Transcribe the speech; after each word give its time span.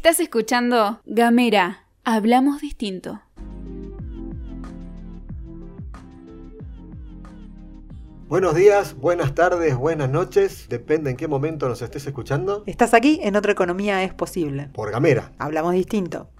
Estás 0.00 0.18
escuchando 0.18 0.98
Gamera, 1.04 1.84
hablamos 2.04 2.62
distinto. 2.62 3.20
Buenos 8.26 8.54
días, 8.54 8.96
buenas 8.96 9.34
tardes, 9.34 9.76
buenas 9.76 10.08
noches, 10.08 10.70
depende 10.70 11.10
en 11.10 11.18
qué 11.18 11.28
momento 11.28 11.68
nos 11.68 11.82
estés 11.82 12.06
escuchando. 12.06 12.62
Estás 12.64 12.94
aquí 12.94 13.20
en 13.22 13.36
Otra 13.36 13.52
Economía 13.52 14.02
es 14.02 14.14
Posible. 14.14 14.70
Por 14.72 14.90
Gamera. 14.90 15.32
Hablamos 15.36 15.74
distinto. 15.74 16.30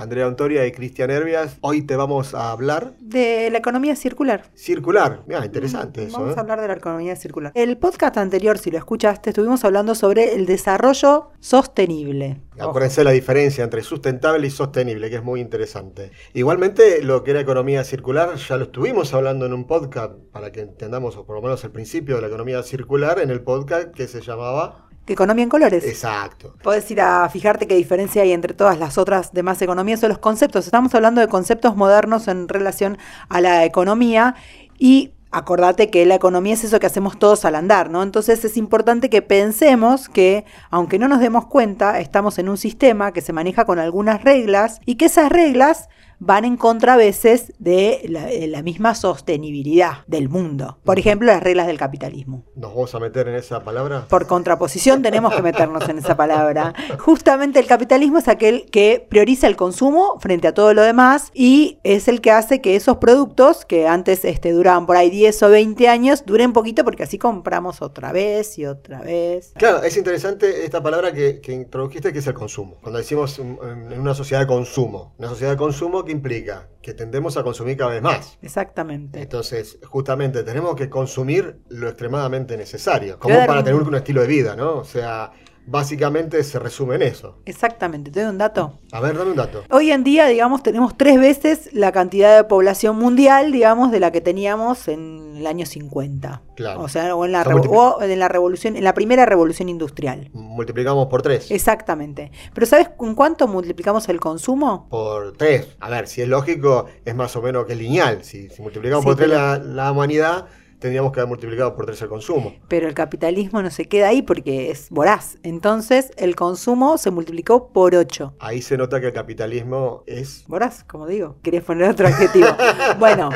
Andrea 0.00 0.26
Ontoria 0.26 0.66
y 0.66 0.72
Cristian 0.72 1.10
Herbias, 1.10 1.58
hoy 1.60 1.82
te 1.82 1.94
vamos 1.94 2.34
a 2.34 2.52
hablar 2.52 2.94
De 3.00 3.50
la 3.50 3.58
economía 3.58 3.94
circular. 3.94 4.44
circular. 4.54 5.22
Mira, 5.26 5.44
interesante 5.44 6.04
eso. 6.04 6.18
Vamos 6.18 6.34
¿eh? 6.34 6.38
a 6.38 6.40
hablar 6.40 6.60
de 6.60 6.68
la 6.68 6.74
economía 6.74 7.14
circular. 7.16 7.52
El 7.54 7.76
podcast 7.76 8.16
anterior, 8.16 8.56
si 8.56 8.70
lo 8.70 8.78
escuchaste, 8.78 9.30
estuvimos 9.30 9.64
hablando 9.64 9.94
sobre 9.94 10.34
el 10.34 10.46
desarrollo 10.46 11.32
sostenible. 11.40 12.40
Acuérdense 12.58 13.04
la 13.04 13.10
diferencia 13.10 13.62
entre 13.62 13.82
sustentable 13.82 14.46
y 14.46 14.50
sostenible, 14.50 15.10
que 15.10 15.16
es 15.16 15.22
muy 15.22 15.40
interesante. 15.40 16.12
Igualmente, 16.34 17.02
lo 17.02 17.22
que 17.22 17.32
era 17.32 17.40
economía 17.40 17.84
circular 17.84 18.36
ya 18.36 18.56
lo 18.56 18.64
estuvimos 18.64 19.12
hablando 19.12 19.46
en 19.46 19.52
un 19.52 19.66
podcast, 19.66 20.14
para 20.32 20.50
que 20.50 20.60
entendamos 20.60 21.16
o 21.16 21.26
por 21.26 21.36
lo 21.36 21.42
menos 21.42 21.62
el 21.64 21.70
principio 21.70 22.16
de 22.16 22.22
la 22.22 22.28
economía 22.28 22.62
circular, 22.62 23.18
en 23.18 23.30
el 23.30 23.42
podcast 23.42 23.92
que 23.92 24.08
se 24.08 24.20
llamaba... 24.22 24.86
Economía 25.06 25.42
en 25.42 25.50
colores. 25.50 25.84
Exacto. 25.84 26.54
Podés 26.62 26.88
ir 26.90 27.00
a 27.00 27.28
fijarte 27.28 27.66
qué 27.66 27.74
diferencia 27.74 28.22
hay 28.22 28.32
entre 28.32 28.54
todas 28.54 28.78
las 28.78 28.96
otras 28.96 29.32
demás 29.32 29.60
economías 29.60 30.02
o 30.04 30.08
los 30.08 30.18
conceptos. 30.18 30.66
Estamos 30.66 30.94
hablando 30.94 31.20
de 31.20 31.28
conceptos 31.28 31.76
modernos 31.76 32.28
en 32.28 32.48
relación 32.48 32.96
a 33.28 33.40
la 33.40 33.64
economía 33.64 34.36
y 34.78 35.12
acordate 35.32 35.90
que 35.90 36.06
la 36.06 36.16
economía 36.16 36.54
es 36.54 36.64
eso 36.64 36.80
que 36.80 36.86
hacemos 36.86 37.18
todos 37.18 37.44
al 37.44 37.54
andar, 37.54 37.90
¿no? 37.90 38.02
Entonces 38.02 38.44
es 38.44 38.56
importante 38.56 39.10
que 39.10 39.22
pensemos 39.22 40.08
que, 40.08 40.44
aunque 40.70 40.98
no 40.98 41.08
nos 41.08 41.20
demos 41.20 41.46
cuenta, 41.46 42.00
estamos 42.00 42.38
en 42.38 42.48
un 42.48 42.56
sistema 42.56 43.12
que 43.12 43.20
se 43.20 43.32
maneja 43.32 43.64
con 43.64 43.78
algunas 43.78 44.22
reglas 44.22 44.80
y 44.86 44.96
que 44.96 45.06
esas 45.06 45.30
reglas 45.30 45.88
van 46.20 46.44
en 46.44 46.56
contra 46.56 46.94
a 46.94 46.96
veces 46.96 47.52
de 47.58 48.02
la, 48.08 48.26
de 48.26 48.46
la 48.46 48.62
misma 48.62 48.94
sostenibilidad 48.94 50.04
del 50.06 50.28
mundo. 50.28 50.78
Por 50.84 50.98
ejemplo, 50.98 51.26
las 51.26 51.42
reglas 51.42 51.66
del 51.66 51.78
capitalismo. 51.78 52.44
¿Nos 52.54 52.74
vamos 52.74 52.94
a 52.94 53.00
meter 53.00 53.26
en 53.26 53.34
esa 53.34 53.64
palabra? 53.64 54.06
Por 54.08 54.26
contraposición 54.26 55.02
tenemos 55.10 55.34
que 55.34 55.42
meternos 55.42 55.88
en 55.88 55.98
esa 55.98 56.16
palabra. 56.16 56.74
Justamente 56.98 57.58
el 57.58 57.66
capitalismo 57.66 58.18
es 58.18 58.28
aquel 58.28 58.66
que 58.70 59.04
prioriza 59.08 59.46
el 59.46 59.56
consumo 59.56 60.18
frente 60.20 60.46
a 60.46 60.54
todo 60.54 60.74
lo 60.74 60.82
demás 60.82 61.30
y 61.34 61.78
es 61.84 62.06
el 62.06 62.20
que 62.20 62.30
hace 62.30 62.60
que 62.60 62.76
esos 62.76 62.98
productos 62.98 63.64
que 63.64 63.88
antes 63.88 64.24
este, 64.24 64.52
duraban 64.52 64.86
por 64.86 64.96
ahí 64.96 65.08
10 65.08 65.42
o 65.42 65.48
20 65.48 65.88
años 65.88 66.24
duren 66.26 66.52
poquito 66.52 66.84
porque 66.84 67.02
así 67.02 67.18
compramos 67.18 67.80
otra 67.80 68.12
vez 68.12 68.58
y 68.58 68.66
otra 68.66 69.00
vez. 69.00 69.54
Claro, 69.56 69.82
es 69.82 69.96
interesante 69.96 70.64
esta 70.64 70.82
palabra 70.82 71.12
que, 71.12 71.40
que 71.40 71.54
introdujiste, 71.54 72.12
que 72.12 72.18
es 72.18 72.26
el 72.26 72.34
consumo. 72.34 72.76
Cuando 72.82 72.98
decimos 72.98 73.38
en 73.38 73.98
una 73.98 74.14
sociedad 74.14 74.42
de 74.42 74.46
consumo, 74.46 75.14
una 75.18 75.28
sociedad 75.28 75.52
de 75.52 75.56
consumo 75.56 76.04
que 76.04 76.09
implica 76.10 76.68
que 76.82 76.94
tendemos 76.94 77.36
a 77.36 77.42
consumir 77.42 77.76
cada 77.76 77.92
vez 77.92 78.02
más. 78.02 78.38
Exactamente. 78.42 79.20
Entonces, 79.20 79.78
justamente 79.84 80.42
tenemos 80.42 80.74
que 80.76 80.88
consumir 80.88 81.60
lo 81.68 81.88
extremadamente 81.88 82.56
necesario, 82.56 83.18
como 83.18 83.34
para 83.46 83.62
tener 83.62 83.80
un 83.80 83.94
estilo 83.94 84.22
de 84.22 84.26
vida, 84.26 84.56
¿no? 84.56 84.78
O 84.78 84.84
sea, 84.84 85.32
básicamente 85.70 86.42
se 86.42 86.58
resume 86.58 86.96
en 86.96 87.02
eso. 87.02 87.36
Exactamente. 87.46 88.10
Te 88.10 88.20
doy 88.22 88.30
un 88.30 88.38
dato. 88.38 88.78
A 88.92 89.00
ver, 89.00 89.16
dame 89.16 89.30
un 89.30 89.36
dato. 89.36 89.62
Hoy 89.70 89.92
en 89.92 90.02
día, 90.04 90.26
digamos, 90.26 90.62
tenemos 90.62 90.96
tres 90.96 91.18
veces 91.18 91.70
la 91.72 91.92
cantidad 91.92 92.36
de 92.36 92.44
población 92.44 92.96
mundial, 92.96 93.52
digamos, 93.52 93.92
de 93.92 94.00
la 94.00 94.10
que 94.10 94.20
teníamos 94.20 94.88
en 94.88 95.36
el 95.36 95.46
año 95.46 95.64
50. 95.64 96.42
Claro. 96.56 96.82
O 96.82 96.88
sea, 96.88 97.14
o 97.14 97.24
en 97.24 97.32
la, 97.32 97.42
o 97.42 98.02
en 98.02 98.18
la 98.18 98.28
revolución, 98.28 98.76
en 98.76 98.84
la 98.84 98.92
primera 98.94 99.24
revolución 99.26 99.68
industrial. 99.68 100.28
Multiplicamos 100.32 101.06
por 101.06 101.22
tres. 101.22 101.50
Exactamente. 101.50 102.32
Pero 102.52 102.66
¿sabes 102.66 102.88
con 102.90 103.14
cuánto 103.14 103.46
multiplicamos 103.46 104.08
el 104.08 104.18
consumo? 104.20 104.88
Por 104.90 105.32
tres. 105.36 105.68
A 105.80 105.88
ver, 105.88 106.08
si 106.08 106.20
es 106.22 106.28
lógico, 106.28 106.86
es 107.04 107.14
más 107.14 107.34
o 107.36 107.42
menos 107.42 107.64
que 107.66 107.74
lineal. 107.76 108.24
Si, 108.24 108.48
si 108.50 108.60
multiplicamos 108.60 109.02
Sí, 109.04 109.06
por 109.06 109.16
tres 109.16 109.28
pero- 109.30 109.40
la, 109.40 109.58
la 109.58 109.92
humanidad, 109.92 110.46
tendríamos 110.80 111.12
que 111.12 111.20
haber 111.20 111.28
multiplicado 111.28 111.76
por 111.76 111.86
tres 111.86 112.02
el 112.02 112.08
consumo. 112.08 112.54
Pero 112.68 112.88
el 112.88 112.94
capitalismo 112.94 113.62
no 113.62 113.70
se 113.70 113.86
queda 113.86 114.08
ahí 114.08 114.22
porque 114.22 114.70
es 114.70 114.88
voraz. 114.90 115.38
Entonces 115.42 116.10
el 116.16 116.34
consumo 116.34 116.98
se 116.98 117.10
multiplicó 117.10 117.68
por 117.68 117.94
8. 117.94 118.34
Ahí 118.40 118.62
se 118.62 118.76
nota 118.76 119.00
que 119.00 119.08
el 119.08 119.12
capitalismo 119.12 120.02
es 120.06 120.44
Voraz, 120.48 120.84
como 120.84 121.06
digo. 121.06 121.36
Querías 121.42 121.64
poner 121.64 121.88
otro 121.88 122.08
adjetivo. 122.08 122.48
bueno, 122.98 123.30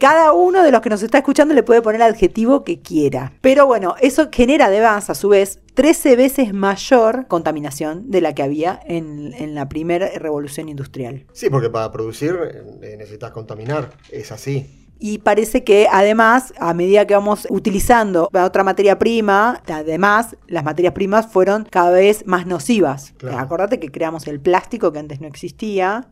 cada 0.00 0.32
uno 0.32 0.62
de 0.62 0.72
los 0.72 0.80
que 0.80 0.90
nos 0.90 1.02
está 1.02 1.18
escuchando 1.18 1.54
le 1.54 1.62
puede 1.62 1.82
poner 1.82 2.00
el 2.00 2.08
adjetivo 2.08 2.64
que 2.64 2.80
quiera. 2.80 3.32
Pero 3.40 3.66
bueno, 3.66 3.94
eso 4.00 4.28
genera 4.32 4.66
además, 4.66 5.10
a 5.10 5.14
su 5.14 5.28
vez, 5.28 5.60
13 5.74 6.16
veces 6.16 6.54
mayor 6.54 7.26
contaminación 7.28 8.10
de 8.10 8.22
la 8.22 8.34
que 8.34 8.42
había 8.42 8.80
en, 8.86 9.34
en 9.34 9.54
la 9.54 9.68
primera 9.68 10.08
revolución 10.16 10.70
industrial. 10.70 11.26
Sí, 11.32 11.50
porque 11.50 11.68
para 11.68 11.92
producir 11.92 12.34
eh, 12.82 12.96
necesitas 12.96 13.30
contaminar, 13.30 13.90
es 14.10 14.32
así. 14.32 14.85
Y 14.98 15.18
parece 15.18 15.62
que 15.62 15.88
además, 15.90 16.54
a 16.58 16.72
medida 16.72 17.06
que 17.06 17.14
vamos 17.14 17.46
utilizando 17.50 18.28
la 18.32 18.44
otra 18.44 18.64
materia 18.64 18.98
prima, 18.98 19.62
además, 19.68 20.36
las 20.48 20.64
materias 20.64 20.94
primas 20.94 21.26
fueron 21.26 21.66
cada 21.70 21.90
vez 21.90 22.26
más 22.26 22.46
nocivas. 22.46 23.12
Claro. 23.18 23.38
Acordate 23.38 23.78
que 23.78 23.90
creamos 23.90 24.26
el 24.26 24.40
plástico 24.40 24.92
que 24.92 24.98
antes 24.98 25.20
no 25.20 25.26
existía. 25.26 26.08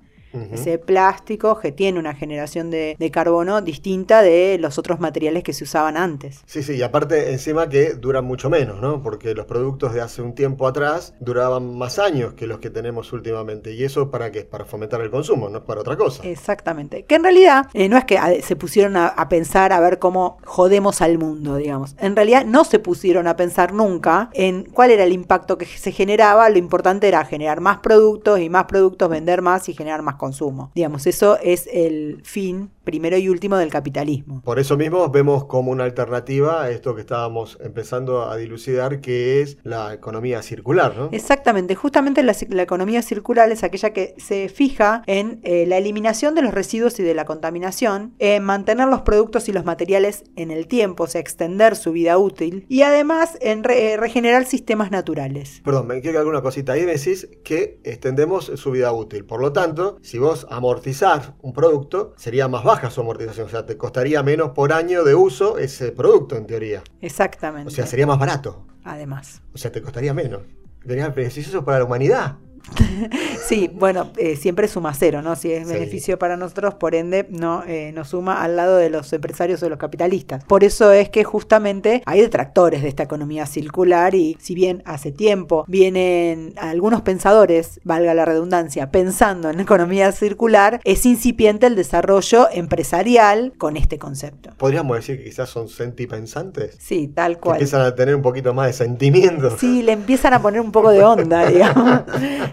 Ese 0.53 0.79
plástico 0.79 1.59
que 1.59 1.73
tiene 1.73 1.99
una 1.99 2.15
generación 2.15 2.71
de, 2.71 2.97
de 2.99 3.11
carbono 3.11 3.61
distinta 3.61 4.23
de 4.23 4.59
los 4.59 4.79
otros 4.79 5.01
materiales 5.01 5.43
que 5.43 5.53
se 5.53 5.65
usaban 5.65 5.97
antes. 5.97 6.41
Sí, 6.47 6.63
sí, 6.63 6.75
y 6.75 6.83
aparte 6.83 7.33
encima 7.33 7.69
que 7.69 7.95
duran 7.95 8.25
mucho 8.25 8.51
menos, 8.51 8.81
¿no? 8.81 9.03
Porque 9.03 9.35
los 9.35 9.47
productos 9.47 9.95
de 9.95 10.01
hace 10.01 10.23
un 10.23 10.35
tiempo 10.35 10.67
atrás 10.67 11.15
duraban 11.21 11.77
más 11.77 11.99
años 11.99 12.35
que 12.35 12.47
los 12.47 12.59
que 12.59 12.71
tenemos 12.71 13.13
últimamente. 13.13 13.73
¿Y 13.73 13.85
eso 13.85 14.11
para 14.11 14.31
qué? 14.31 14.45
Para 14.45 14.65
fomentar 14.65 15.01
el 15.01 15.11
consumo, 15.11 15.49
no 15.49 15.59
es 15.59 15.65
para 15.65 15.81
otra 15.81 15.97
cosa. 15.97 16.23
Exactamente. 16.25 17.05
Que 17.05 17.15
en 17.15 17.23
realidad 17.23 17.67
eh, 17.73 17.89
no 17.89 17.97
es 17.97 18.05
que 18.05 18.19
se 18.43 18.57
pusieron 18.57 18.97
a, 18.97 19.07
a 19.07 19.29
pensar 19.29 19.73
a 19.73 19.81
ver 19.81 19.99
cómo 19.99 20.39
jodemos 20.45 21.01
al 21.01 21.19
mundo, 21.19 21.57
digamos. 21.57 21.95
En 21.99 22.17
realidad 22.17 22.45
no 22.45 22.65
se 22.65 22.79
pusieron 22.79 23.27
a 23.27 23.37
pensar 23.37 23.73
nunca 23.73 24.31
en 24.33 24.65
cuál 24.65 24.91
era 24.91 25.05
el 25.05 25.13
impacto 25.13 25.59
que 25.59 25.67
se 25.67 25.93
generaba. 25.93 26.49
Lo 26.49 26.59
importante 26.59 27.09
era 27.09 27.25
generar 27.25 27.61
más 27.61 27.79
productos 27.79 28.41
y 28.41 28.49
más 28.49 28.65
productos, 28.65 29.09
vender 29.09 29.43
más 29.43 29.69
y 29.69 29.75
generar 29.75 30.03
más 30.03 30.17
consumo. 30.25 30.71
Digamos, 30.75 31.07
eso 31.07 31.39
es 31.43 31.69
el 31.71 32.21
fin 32.25 32.71
primero 32.85 33.17
y 33.17 33.29
último 33.29 33.57
del 33.57 33.71
capitalismo. 33.71 34.43
Por 34.43 34.59
eso 34.59 34.77
mismo 34.77 35.09
vemos 35.09 35.47
como 35.47 35.71
una 35.71 35.85
alternativa 35.85 36.63
a 36.63 36.71
esto 36.71 36.95
que 36.95 37.01
estábamos 37.01 37.59
empezando 37.63 38.23
a 38.31 38.37
dilucidar, 38.37 39.01
que 39.01 39.41
es 39.41 39.59
la 39.63 39.93
economía 39.95 40.43
circular, 40.43 40.97
¿no? 40.97 41.09
Exactamente, 41.13 41.75
justamente 41.75 42.23
la, 42.23 42.35
economía 42.63 43.03
circular 43.03 43.51
es 43.51 43.65
aquella 43.65 43.93
que 43.93 44.15
se 44.19 44.49
fija 44.49 45.03
en 45.07 45.41
eh, 45.43 45.65
la 45.67 45.79
eliminación 45.79 46.35
de 46.35 46.43
los 46.43 46.53
residuos 46.55 46.99
y 47.01 47.03
de 47.03 47.15
la 47.15 47.25
contaminación, 47.25 48.15
en 48.19 48.43
mantener 48.45 48.89
los 48.89 49.03
productos 49.03 49.49
y 49.49 49.53
los 49.53 49.65
materiales 49.65 50.25
en 50.37 50.51
el 50.51 50.67
tiempo, 50.67 51.05
o 51.05 51.07
sea, 51.07 51.21
extender 51.21 51.77
su 51.77 51.93
vida 51.93 52.19
útil, 52.19 52.67
y 52.69 52.83
además 52.83 53.39
en 53.41 53.65
re- 53.65 53.93
eh, 53.93 53.97
regenerar 53.97 54.45
sistemas 54.45 54.91
naturales. 54.91 55.61
Perdón, 55.65 55.87
me 55.87 56.01
quiero 56.01 56.19
alguna 56.19 56.43
cosita. 56.43 56.73
Ahí 56.73 56.85
me 56.85 56.93
decís 56.97 57.29
que 57.45 57.81
extendemos 57.85 58.47
su 58.57 58.71
vida 58.71 58.93
útil. 58.93 59.25
Por 59.25 59.41
lo 59.41 59.53
tanto, 59.53 59.99
si 60.03 60.19
vos 60.19 60.47
amortizás 60.51 61.33
un 61.41 61.53
producto, 61.53 62.15
sería 62.17 62.49
más 62.49 62.65
baja 62.75 62.91
su 62.91 63.01
amortización. 63.01 63.47
O 63.47 63.51
sea, 63.51 63.67
te 63.67 63.77
costaría 63.77 64.23
menos 64.23 64.51
por 64.51 64.73
año 64.73 65.05
de 65.05 65.15
uso 65.15 65.59
ese 65.59 65.93
producto, 65.93 66.37
en 66.37 66.47
teoría. 66.47 66.83
Exactamente. 67.01 67.69
O 67.69 67.71
sea, 67.71 67.87
sería 67.87 68.07
más 68.07 68.19
barato. 68.19 68.67
Además. 68.85 69.43
O 69.55 69.59
sea, 69.59 69.71
te 69.71 69.81
costaría 69.81 70.13
menos. 70.13 70.43
Sería 70.87 71.09
beneficioso 71.09 71.65
para 71.65 71.79
la 71.79 71.85
humanidad. 71.85 72.37
Sí, 73.47 73.71
bueno, 73.73 74.11
eh, 74.17 74.37
siempre 74.37 74.69
suma 74.69 74.95
cero, 74.95 75.21
¿no? 75.21 75.37
Si 75.37 75.53
es 75.53 75.67
Sí. 75.69 75.75
beneficio 75.75 76.19
para 76.19 76.37
nosotros, 76.37 76.75
por 76.75 76.95
ende, 76.95 77.27
no, 77.31 77.63
eh, 77.67 77.93
nos 77.95 78.09
suma 78.09 78.43
al 78.43 78.57
lado 78.57 78.77
de 78.77 78.89
los 78.91 79.13
empresarios 79.13 79.63
o 79.63 79.67
de 79.67 79.71
los 79.71 79.79
capitalistas. 79.79 80.45
Por 80.45 80.65
eso 80.65 80.91
es 80.93 81.11
que 81.11 81.25
justamente 81.25 82.03
hay 82.07 82.21
detractores 82.23 82.83
de 82.83 82.89
esta 82.89 83.03
economía 83.03 83.45
circular 83.47 84.15
y 84.15 84.37
si 84.41 84.55
bien 84.55 84.83
hace 84.87 85.13
tiempo 85.13 85.65
vienen 85.69 86.55
algunos 86.57 87.03
pensadores, 87.03 87.81
valga 87.85 88.15
la 88.15 88.25
redundancia, 88.25 88.91
pensando 88.91 89.51
en 89.51 89.61
economía 89.61 90.11
circular, 90.13 90.81
es 90.85 91.05
incipiente 91.05 91.67
el 91.67 91.77
desarrollo 91.77 92.49
empresarial 92.51 93.53
con 93.59 93.77
este 93.77 93.99
concepto. 93.99 94.51
Podríamos 94.57 94.97
decir 94.97 95.19
que 95.19 95.25
quizás 95.25 95.51
son 95.51 95.69
sentipensantes. 95.69 96.77
Sí, 96.81 97.09
tal 97.09 97.35
Que 97.35 97.41
cual. 97.41 97.57
empiezan 97.57 97.83
a 97.83 97.95
tener 97.95 98.15
un 98.17 98.23
poquito 98.23 98.55
más 98.55 98.69
de 98.69 98.73
sentimiento. 98.73 99.57
Sí, 99.59 99.83
le 99.83 99.93
empiezan 99.93 100.33
a 100.35 100.41
poner 100.41 100.61
un 100.61 100.73
poco 100.73 100.91
de 100.91 101.03
onda, 101.03 101.47
digamos. 101.51 102.03